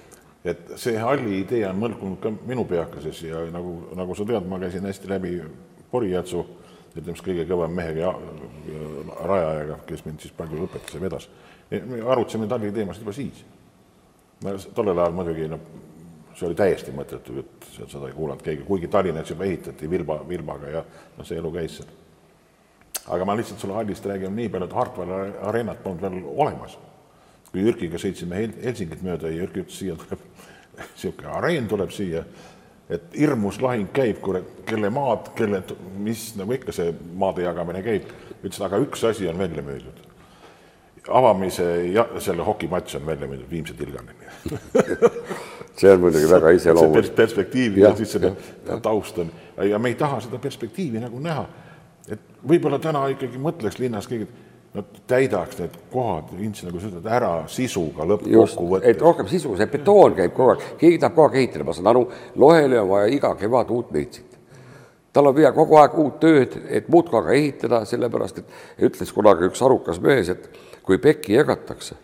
[0.45, 4.59] et see halli idee on mõlkunud ka minu peakeses ja nagu, nagu sa tead, ma
[4.59, 5.37] käisin hästi läbi
[5.91, 6.41] Porijätsu,
[6.95, 8.11] ütleme siis kõige kõvem mehega ja,
[8.67, 11.29] ja rajajaga, kes mind siis palju õpetas ja vedas.
[11.71, 13.45] me arutasime talli teemasid juba siis.
[14.43, 15.63] no tollel ajal muidugi noh,
[16.35, 20.69] see oli täiesti mõttetu jutt, seda ei kuulanud keegi, kuigi Tallinnas juba ehitati Vilba, Vilbaga
[20.69, 21.91] ja noh, see elu käis seal.
[23.11, 26.77] Aga ma lihtsalt sulle hallist räägin nii palju, et Hartwalli areenat polnud veel olemas.
[27.51, 30.19] kui Jürkiga sõitsime Hel- Helsingit mööda ja Jürki ütles, siia tuleb
[30.79, 32.23] niisugune areen tuleb siia,
[32.89, 35.61] et hirmus lahing käib, kurat, kelle maad, kelle,
[36.01, 38.09] mis nagu ikka see maade jagamine käib.
[38.43, 40.01] ütles, aga üks asi on välja müüdud.
[41.07, 44.31] avamise ja selle hokimatš on välja müüdud Viimse Tilganini.
[45.79, 47.05] see on muidugi väga iseloomulik.
[47.05, 48.33] pers- perspektiiv ja Jah, siis selle
[48.81, 49.31] taust on
[49.69, 51.45] ja me ei taha seda perspektiivi nagu näha.
[52.11, 54.27] Et võib-olla täna ikkagi mõtleks linnas keegi,
[54.73, 59.01] no täidaks need kohad, Ints nagu sa ütled, ära sisuga just, et lõppkokkuvõttes.
[59.01, 62.05] rohkem sisu, see betoon käib kogu aeg, keegi tahab kogu aeg ehitada, ma saan aru,
[62.43, 64.39] lohele on vaja iga kevad uut meitsit.
[65.13, 69.45] tal on vaja kogu aeg uut tööd, et muudkui aga ehitada, sellepärast et ütles kunagi
[69.51, 70.49] üks arukas mees, et
[70.83, 71.95] kui pekki jagatakse,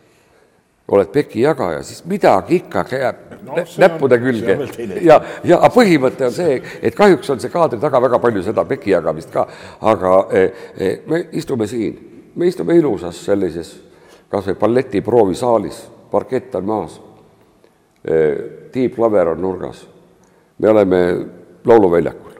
[0.89, 5.15] oled peki jagaja, siis midagi ikkagi jääb No on- näppude külge on teine ja,
[5.47, 9.31] ja põhimõte on see, et kahjuks on see kaadri taga väga palju seda peki jagamist
[9.31, 9.45] ka,
[9.81, 11.95] aga eh, eh, me istume siin,
[12.35, 13.77] me istume ilusas sellises
[14.29, 15.79] kas või balletiproovisaalis,
[16.11, 16.99] parkett on maas,
[18.71, 19.81] tiibklaver on nurgas,
[20.59, 20.99] me oleme
[21.65, 22.35] lauluväljakul.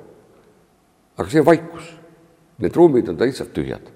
[1.17, 1.89] aga see on vaikus,
[2.61, 3.89] need ruumid on lihtsalt tühjad.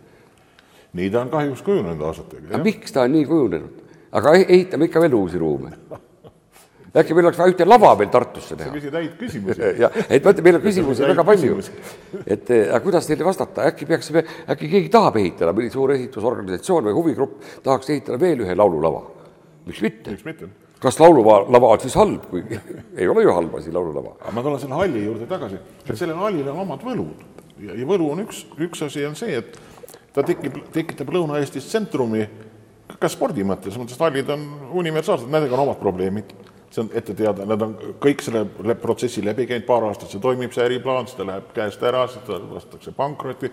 [0.94, 2.48] nii ta on kahjuks kujunenud aastatega.
[2.50, 3.83] aga miks ta on nii kujunenud?
[4.14, 5.72] Aga e- ehitame ikka veel uusi ruume.
[6.94, 8.70] äkki meil oleks vaja ühte lava veel Tartusse teha?
[8.74, 9.70] küsid häid küsimusi.
[9.84, 11.60] ja, et vaata, meil on küsimusi väga palju.
[12.26, 16.90] et eh, aga kuidas neile vastata, äkki peaksime, äkki keegi tahab ehitada, mõni suur ehitusorganisatsioon
[16.92, 19.02] või huvigrupp tahaks ehitada veel ühe laululava?
[19.66, 20.14] miks mitte?
[20.14, 20.52] miks mitte?
[20.84, 22.60] kas laululava on siis halb, kuigi
[23.00, 24.18] ei ole ju halb asi, laululava.
[24.22, 27.26] aga ma tulen selle halli juurde tagasi, et sellel hallil on omad võlud
[27.64, 29.58] ja, ja võlu on üks, üks asi on see, et
[30.14, 32.28] ta tekib, tekitab Lõuna-Eestis tsentrumi
[33.00, 34.48] ka spordi mõttes, mõttes hallid on
[34.84, 36.34] universaalsed, nendega on omad probleemid
[36.74, 40.54] see on ette teada, nad on kõik selle protsessi läbi käinud, paar aastat see toimib,
[40.56, 43.52] see äriplaan, siis ta läheb käest ära, siis ta lastakse pankrotti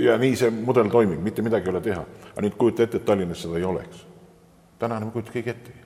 [0.00, 2.04] ja nii see mudel toimib, mitte midagi ei ole teha.
[2.32, 4.04] aga nüüd kujuta ette, et Tallinnas seda ei oleks.
[4.78, 5.80] täna enam ei kujuta keegi ettegi.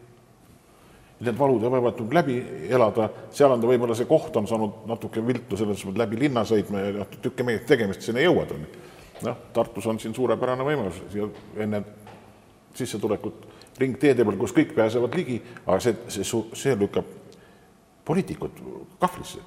[1.21, 2.37] Need valud võivad läbi
[2.71, 6.45] elada, seal on ta võib-olla see koht on saanud natuke viltu selles mõttes läbi linna
[6.47, 8.85] sõitma ja noh, tükke meest tegemist sinna jõuad, on ju.
[9.27, 11.27] noh, Tartus on siin suurepärane võimalus siia
[11.59, 11.83] enne
[12.79, 13.47] sissetulekut
[13.79, 17.07] ringteede peal, kus kõik pääsevad ligi, aga see, see, see lükkab
[18.09, 18.61] poliitikud
[19.01, 19.45] kahvlisse.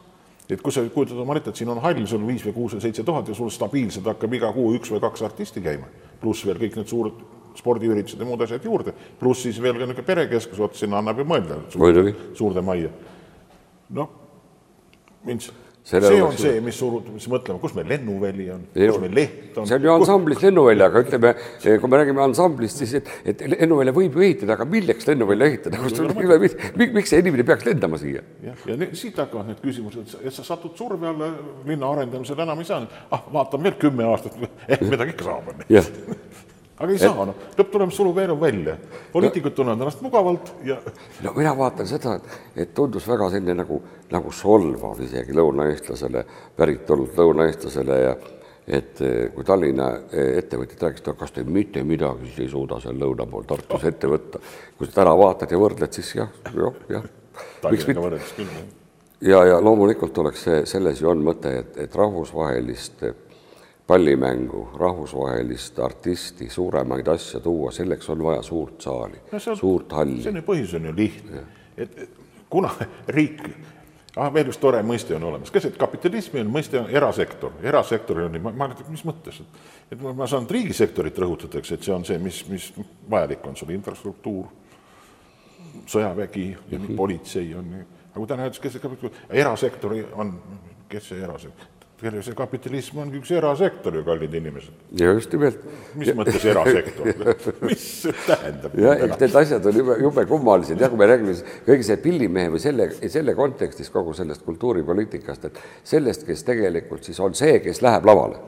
[0.52, 2.84] et kui sa kujutad oma ette, et siin on hall, sul viis või kuus või
[2.84, 5.88] seitse tuhat ja sul stabiilselt hakkab iga kuu üks või kaks artisti käima,
[6.20, 7.22] pluss veel kõik need suured
[7.56, 11.28] spordiüritused ja muud asjad juurde, pluss siis veel ka niisugune perekeskus, vot sinna annab ju
[11.28, 12.92] mõelda suurde, suurde majja.
[13.96, 14.12] noh,
[15.24, 15.48] mind
[15.84, 19.56] Selle see on see, mis surub, mis mõtleme, kus meil lennuväli on, kus meil leht
[19.58, 19.66] on.
[19.66, 21.32] see on ju ansamblis lennuväli, aga ütleme,
[21.66, 25.82] kui me räägime ansamblist, siis et, et lennuvälja võib ju ehitada, aga milleks lennuvälja ehitada,
[27.00, 28.22] miks see inimene peaks lendama siia?
[28.46, 31.34] jah, ja ne, siit hakkavad need küsimused, et sa satud surve alla
[31.66, 34.38] linna arendamisel enam ei saa, ah, vaatan veel kümme aastat,
[34.72, 35.82] ehk midagi ikka saab, on ju
[36.78, 37.04] aga ei et...
[37.04, 38.76] saa, noh, lõpptulemus sulub elu välja.
[39.14, 40.78] poliitikud tunnevad ennast mugavalt ja.
[41.26, 43.82] no mina vaatan seda, et, et tundus väga selline nagu,
[44.12, 46.26] nagu solvav isegi lõunaeestlasele,
[46.58, 48.16] päritolult lõunaeestlasele ja
[48.68, 53.00] et eh, kui Tallinna eh, ettevõtjad rääkisid, kas te mitte midagi siis ei suuda seal
[53.00, 54.42] lõuna pool Tartus ette võtta.
[54.78, 57.10] kui sa täna vaatad ja võrdled, siis jah, jah, jah.
[57.64, 58.62] Küll, jah.
[59.22, 63.06] ja, ja loomulikult oleks see, selles ju on mõte, et, et rahvusvahelist
[63.92, 70.24] pallimängu, rahvusvahelist artisti, suuremaid asju tuua, selleks on vaja suurt saali no, on, suurt halli.
[70.24, 71.44] ju, põhjus on ju lihtne,
[71.78, 71.98] et
[72.50, 72.72] kuna
[73.12, 73.44] riik,
[74.16, 78.36] ah veel üks tore mõiste on olemas, keset kapitalismi on mõiste on erasektor, erasektoril on
[78.38, 81.96] nii, ma, ma mis mõttes, et et ma, ma saan, et riigisektorit rõhutatakse, et see
[81.96, 82.70] on see, mis, mis
[83.12, 83.58] vajalik on.
[83.60, 84.48] Sul, infrastruktuur,
[85.92, 86.96] sõjavägi ja mm -hmm.
[86.96, 89.12] politsei on, aga kui täna öeldakse, kes see
[89.44, 90.34] erasektori on,
[90.90, 94.78] kes see erasektor, see kapitalism ongi üks erasektor ju, kallid inimesed.
[94.98, 95.60] ja just nimelt.
[95.96, 97.12] mis mõttes erasektor
[97.68, 98.78] mis see tähendab?
[98.78, 101.36] jah, eks need asjad on jube, jube kummalised, jah, kui me räägime
[101.68, 105.62] kõige see pillimehe või selle, selle kontekstis kogu sellest kultuuripoliitikast, et
[105.94, 108.42] sellest, kes tegelikult siis on see, kes läheb lavale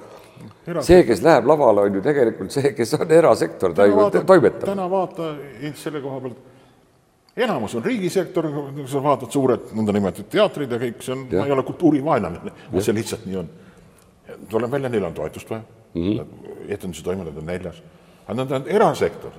[0.81, 4.65] see, kes läheb lavale, on ju tegelikult see, kes on erasektor, ta ju toimetab.
[4.65, 5.35] täna vaata
[5.77, 6.52] selle koha pealt
[7.37, 11.55] enamus on riigisektor, kui sa vaatad suured nõndanimetatud teatrid ja kõik, see on, ma ei
[11.55, 13.49] ole kultuurivaenlane, see lihtsalt nii on.
[14.49, 15.63] tuleb välja, neil on toetust vaja.
[15.93, 17.83] Mm -hmm., etenduse toimetajad on näljas,
[18.25, 19.31] aga nad on erasektor,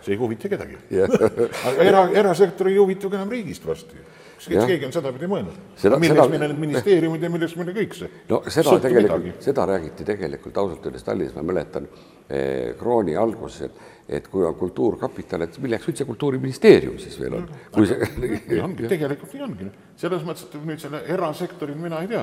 [0.00, 0.78] see ei huvita kedagi.
[1.68, 3.96] Aga era, erasektor ei huvita ka enam riigist varsti
[4.36, 5.58] kas keegi on sedapidi mõelnud?
[6.02, 8.10] milleks meile need ministeeriumid ja milleks meile kõik see?
[8.30, 11.88] no seda Sõltu tegelikult, seda räägiti tegelikult ausalt öeldes Tallinnas, ma mäletan
[12.28, 17.48] eh, krooni alguses, et et kui on Kultuurkapital, et milleks üldse Kultuuriministeerium siis veel on?
[17.74, 19.70] kui see nii ongi, tegelikult nii ongi.
[19.98, 22.22] selles mõttes, et nüüd selle erasektoril mina ei tea,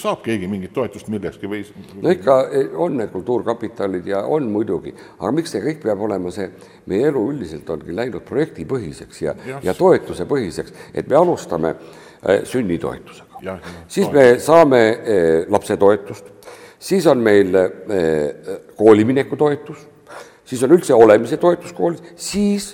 [0.00, 1.62] saab keegi mingit toetust millekski või?
[2.02, 6.32] no ikka eh, on need kultuurkapitalid ja on muidugi, aga miks see kõik peab olema
[6.34, 6.48] see,
[6.90, 13.58] meie elu üldiselt ongi läinud projektipõhiseks ja, ja, ja toetusepõhiseks, et me alustame äh, sünnitoetusega.
[13.88, 16.34] siis me saame äh, lapsetoetust,
[16.78, 17.56] siis on meil
[18.76, 19.88] koolimineku toetus
[20.52, 22.72] siis on üldse olemise toetus koolis, siis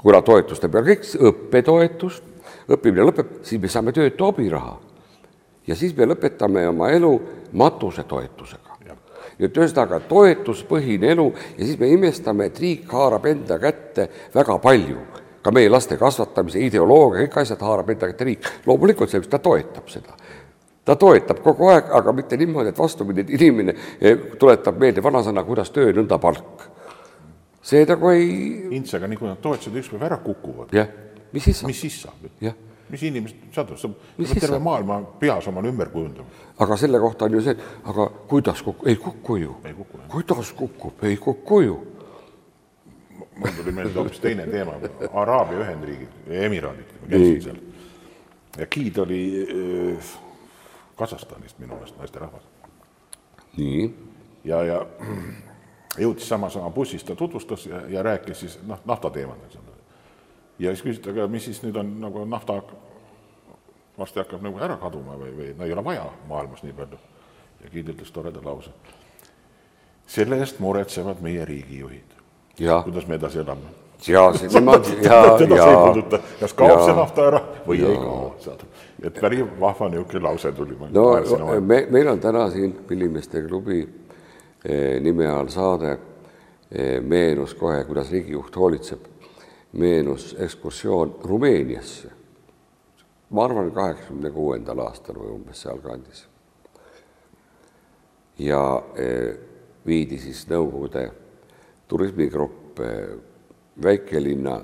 [0.00, 2.24] kuna toetuste peal kõik, õppetoetust,
[2.70, 4.78] õppimine lõpeb, siis me saame töötu abiraha.
[5.68, 7.12] Ja siis me lõpetame oma elu
[7.52, 8.76] matusetoetusega.
[9.38, 11.26] nii et ühesõnaga toetuspõhine elu
[11.58, 14.98] ja siis me imestame, et riik haarab enda kätte väga palju
[15.42, 18.48] ka meie laste kasvatamise ideoloogia, kõik asjad haarab enda kätte riik.
[18.66, 20.16] loomulikult sellepärast ta toetab seda
[20.84, 25.44] ta toetab kogu aeg, aga mitte niimoodi, et vastupidi, et inimene eh, tuletab meelde vanasõna,
[25.44, 26.64] kuidas töö, nõnda palk
[27.62, 28.30] see nagu ei.
[28.78, 30.72] Ints, aga nii kui nad toetused ükspäev ära kukuvad.
[30.72, 30.88] jah,
[31.32, 31.70] mis siis saab?
[31.72, 32.24] mis siis saab?
[32.40, 32.56] jah
[32.90, 36.28] mis inimesed, aru, sa pead terve maailma peas omale ümber kujundama.
[36.58, 39.56] aga selle kohta on ju see, aga kuidas kukub, ei kuku ju.
[40.08, 41.78] kuidas kukub, ei kuku ju.
[43.36, 44.74] mul tuli meelde hoopis teine teema,
[45.12, 47.60] Araabia Ühendriigid, Emiraadid, ma käisin seal.
[48.58, 50.14] ja giid oli äh,
[50.96, 52.42] Kasahstanist minu meelest naisterahvas.
[53.56, 53.94] nii.
[54.44, 54.86] ja, ja
[56.02, 59.67] jõudis samas oma bussis, ta tutvustas ja, ja rääkis siis noh, naftateemadel.
[60.58, 62.60] Ja siis küsiti, aga mis siis nüüd on nagu nafta
[63.98, 66.98] varsti hakkab nagu ära kaduma või, või no ei ole vaja maailmas nii palju.
[67.64, 68.70] ja Gill ütles toreda lause.
[70.06, 72.14] selle eest muretsevad meie riigijuhid.
[72.84, 73.70] kuidas me edasi elame.
[74.08, 75.14] ja see- niimoodi ja,
[75.56, 78.62] ja kas kaob ja- see nafta ära või ja- ei kao, saad.
[79.02, 80.76] et päris vahva niisugune lause tuli.
[80.90, 83.80] no me, meil on täna siin Pillimeeste klubi
[84.64, 85.98] eh, nime all saade
[86.70, 88.98] eh,, meenus kohe, kuidas riigijuht hoolitseb,
[89.72, 92.10] meenus ekskursioon Rumeeniasse.
[93.30, 96.28] ma arvan, kaheksakümne kuuendal aastal või umbes sealkandis.
[98.38, 99.36] ja eh,
[99.86, 101.10] viidi siis Nõukogude
[101.88, 103.08] turismigrupp eh,
[103.82, 104.60] väikelinna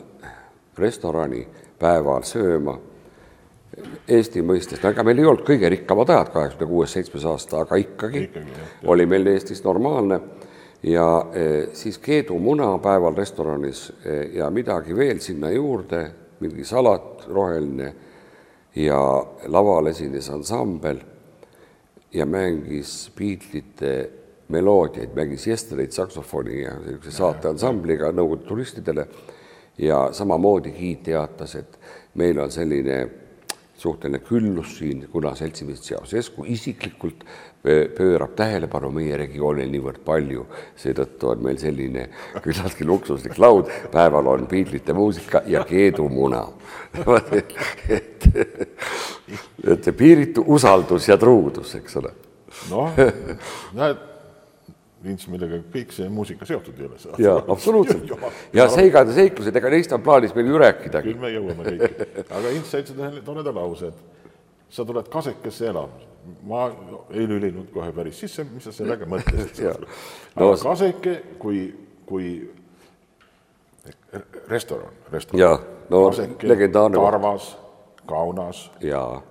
[0.79, 1.47] restorani
[1.79, 2.79] päeval sööma
[4.09, 7.79] Eesti mõistes, no ega meil ei olnud kõige rikkamad ajad, kaheksakümne kuues, seitsmes aasta, aga
[7.81, 10.21] ikkagi, Ikkagi, oli meil Eestis normaalne
[10.85, 16.11] ja eh, siis keedumuna päeval restoranis eh, ja midagi veel sinna juurde,
[16.41, 17.95] mingi salat roheline
[18.77, 18.99] ja
[19.47, 21.01] laval esines ansambel
[22.13, 23.95] ja mängis Beatlesite
[24.49, 29.07] meloodiaid, mängis Yesterday'd saksofoni ja niisuguse saateansambliga Nõukogude turistidele.
[29.79, 31.79] Ja samamoodi giid teatas, et
[32.15, 32.99] meil on selline
[33.85, 37.25] suhteline küllus siin, kuna seltsimees Ceausescu isiklikult
[37.65, 40.47] pö- pöörab tähelepanu meie regioonil niivõrd palju,
[40.81, 42.09] seetõttu on meil selline
[42.45, 46.45] küllaltki luksuslik laud, päeval on Beatlesite muusika ja keedumuna.
[47.99, 48.29] et,
[49.75, 52.13] et piiritu usaldus ja truudus, eks ole.
[52.71, 53.01] noh,
[53.75, 54.03] näed,
[55.05, 56.99] Vints, millega kõik see muusika seotud ei ole.
[57.21, 58.11] jaa, absoluutselt.
[58.59, 61.21] ja seigad ja seiklused, ega neist on plaanis meil ju rääkidagi küll.
[61.21, 66.11] me jõuame kõiki, aga Ints sa ütlesid ühe toreda lause, et sa tuled kasekesse elama.
[66.49, 66.67] ma
[67.13, 69.91] ei lülinud kohe päris sisse, mis sa sellega mõtlesid aga
[70.41, 71.67] No- kaseke kui,
[72.09, 72.31] kui
[74.49, 75.41] restoran, restoran.
[75.41, 75.59] Jaa,
[75.91, 76.11] no
[76.43, 77.11] legendaarne koht.
[77.11, 77.51] Tarvas,
[78.07, 79.23] Kaunas, ja,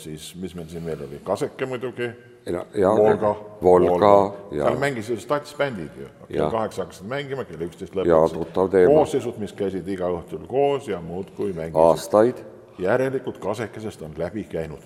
[0.00, 2.08] siis mis meil siin veel oli, Kaseke muidugi
[2.46, 7.94] Volga, Volga ja seal mängisid statsbändid ju, kell kaheksa hakkasid mängima, kell üksteist
[8.70, 8.94] teema.
[8.94, 11.78] koosseisud, mis käisid iga õhtul koos ja muudkui mängisid.
[11.78, 12.42] aastaid.
[12.78, 14.82] Järelikult kasekesest on läbi käinud.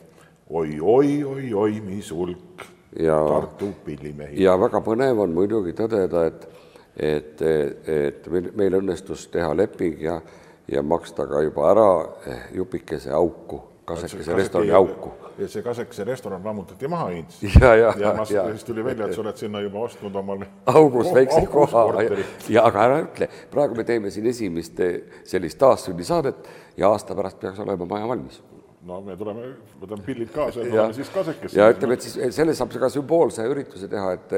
[0.50, 2.66] Oi, oi, oi, oi, mis hulk
[3.00, 4.42] ja Tartu pillimehi.
[4.42, 6.48] ja väga põnev on muidugi tõdeda, et
[6.96, 10.20] et, et meil, meil õnnestus teha leping ja,
[10.68, 11.88] ja maksta ka juba ära
[12.26, 15.12] eh, jupikese auku, kasekese restorani auku.
[15.38, 17.38] ja see kasekese restoran lammutati maha Ints.
[17.60, 20.48] ja, ja, ja ma ja siis tuli välja, et sa oled sinna juba ostnud omale
[20.74, 22.26] augus väikse koha korteri.
[22.48, 27.40] ja aga ära ütle, praegu me teeme siin esimest eh, sellist taassündisaadet ja aasta pärast
[27.40, 28.42] peaks olema maja valmis
[28.86, 29.48] no me tuleme,
[29.80, 31.58] võtame pillid kaasa ja ja tuleme siis kasekesse.
[31.58, 34.36] ja ütleme, et siis selle saab ka sümboolse ürituse teha, et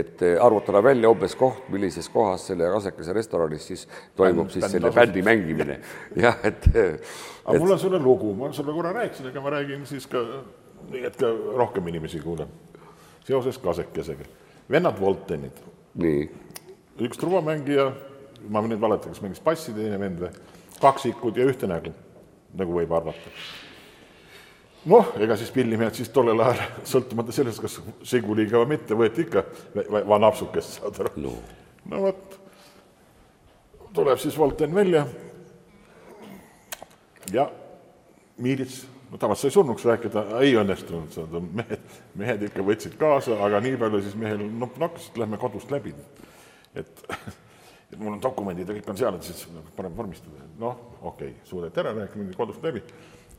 [0.00, 3.86] et arvutada välja umbes koht, millises kohas selle kasekese restoranis siis
[4.16, 5.00] toimub siis bänd selle asus.
[5.00, 5.80] bändi mängimine.
[6.16, 6.68] jah, et
[7.46, 10.22] aga mul on sulle lugu, ma sulle korra rääkisin, aga ma räägin siis ka,
[10.90, 12.48] nii et ka rohkem inimesi kuuleb.
[13.26, 14.24] seoses kasekesega.
[14.70, 15.58] vennad Voltenid,
[15.94, 16.30] nii,
[17.06, 17.92] üks truvamängija,
[18.48, 20.30] ma nüüd valetan, kas mängis bassi teine vend või,
[20.80, 21.92] kaksikud ja ühte nägu,
[22.54, 23.30] nagu võib arvata.
[24.86, 29.44] noh, ega siis pillimehed siis tollel ajal, sõltumata sellest, kas seguliga või mitte, võeti ikka
[29.90, 31.10] va- va- napsukest, saad aru.
[31.16, 31.32] No.
[31.90, 32.38] No vot,
[33.94, 35.06] tuleb siis Volten välja
[37.32, 37.46] ja
[38.42, 43.60] miilits, no tavaliselt sai surnuks rääkida, ei õnnestunud, aru, mehed, mehed ikka võtsid kaasa, aga
[43.64, 45.94] nii palju siis mehel nopp nokkas, lähme kodust läbi.
[46.74, 47.04] et,
[47.92, 49.46] et mul on dokumendid ja kõik on seal, et siis
[49.76, 52.82] parem vormistada, noh, okei okay,, suudeti ära rääkida, mindi kodust läbi.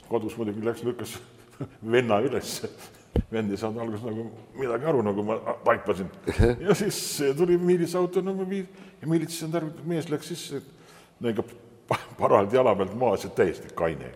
[0.07, 1.17] kodus muidugi läks, lükkas
[1.93, 2.61] venna üles,
[3.31, 4.27] vend ei saanud alguses nagu
[4.57, 6.09] midagi aru, nagu ma taipasin.
[6.67, 6.99] ja siis
[7.38, 10.61] tuli miilitsauto number viis ja miilits on tarvitatud, mees läks sisse,
[11.19, 11.29] no
[12.19, 14.11] paralt jala pealt maas ja täiesti kaine.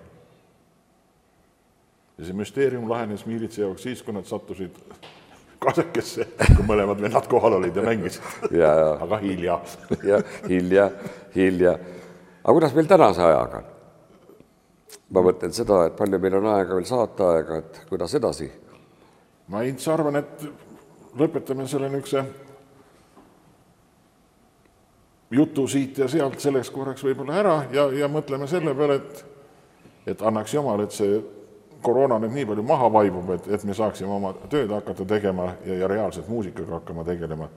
[2.17, 4.77] ja see müsteerium lahenes miilitsa jaoks siis, kui nad sattusid
[5.65, 8.23] kasekesse, kui mõlemad vennad kohal olid ja mängisid.
[9.05, 9.59] aga hilja.
[10.03, 10.89] ja hilja,
[11.35, 11.77] hilja.
[12.43, 13.69] aga kuidas meil tänase ajaga on?
[15.11, 18.51] ma mõtlen seda, et palju meil on aega veel saateaega, et kuidas edasi
[19.51, 20.45] ma Ints arvan, et
[21.19, 22.23] lõpetame selle niisuguse
[25.31, 29.27] jutu siit ja sealt selleks korraks võib-olla ära ja, ja mõtleme selle peale, et
[30.07, 31.19] et annaks jumal, et see
[31.81, 35.77] koroona nüüd nii palju maha vaibub, et, et me saaksime oma tööd hakata tegema ja,
[35.83, 37.49] ja reaalselt muusikaga hakkama tegelema.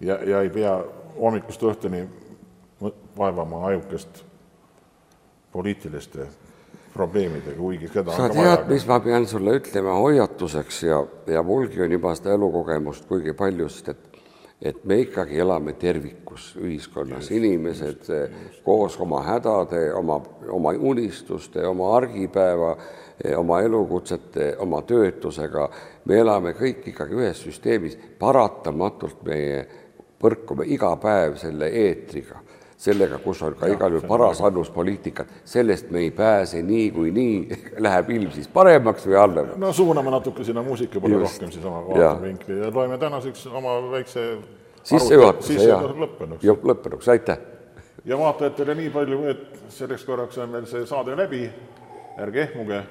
[0.00, 0.74] Ja, ja ei pea
[1.18, 2.02] hommikust õhtuni
[3.16, 4.24] vaevama ajukest
[5.52, 6.26] poliitiliste
[6.92, 10.98] probleemidega, kuigi seda sa tead, mis ma pean sulle ütlema hoiatuseks ja,
[11.30, 14.11] ja mulgi on juba seda elukogemust kuigi palju, sest et
[14.62, 21.96] et me ikkagi elame tervikus ühiskonnas, inimesed eh, koos oma hädade, oma, oma unistuste, oma
[21.96, 22.76] argipäeva,
[23.36, 25.68] oma elukutsete, oma töötusega,
[26.04, 29.62] me elame kõik ikkagi ühes süsteemis, paratamatult meie
[30.22, 32.40] põrkume iga päev selle eetriga
[32.82, 38.10] sellega, kus on ka igal juhul paras annus poliitikat, sellest me ei pääse niikuinii, läheb
[38.16, 39.60] ilm siis paremaks või halvemaks.
[39.62, 44.26] no suuname natuke sinna muusika poole rohkem siis oma vaatevinkli ja loeme tänaseks oma väikse
[44.82, 46.48] sissejuhatuse ja lõppenuks.
[46.72, 47.38] lõppenuks, aitäh!
[48.04, 51.44] ja vaatajatele nii palju, et selleks korraks on meil see saade läbi,
[52.18, 52.82] ärge ehmuge,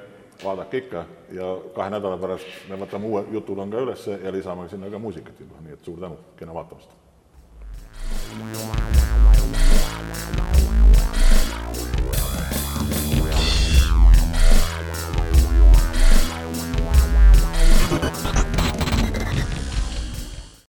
[0.43, 4.99] vaadake ikka ja kahe nädala pärast me võtame uue jutulõnga ülesse ja lisame sinna ka
[5.03, 6.95] muusikat juba, nii et suur tänu, kena vaatamast!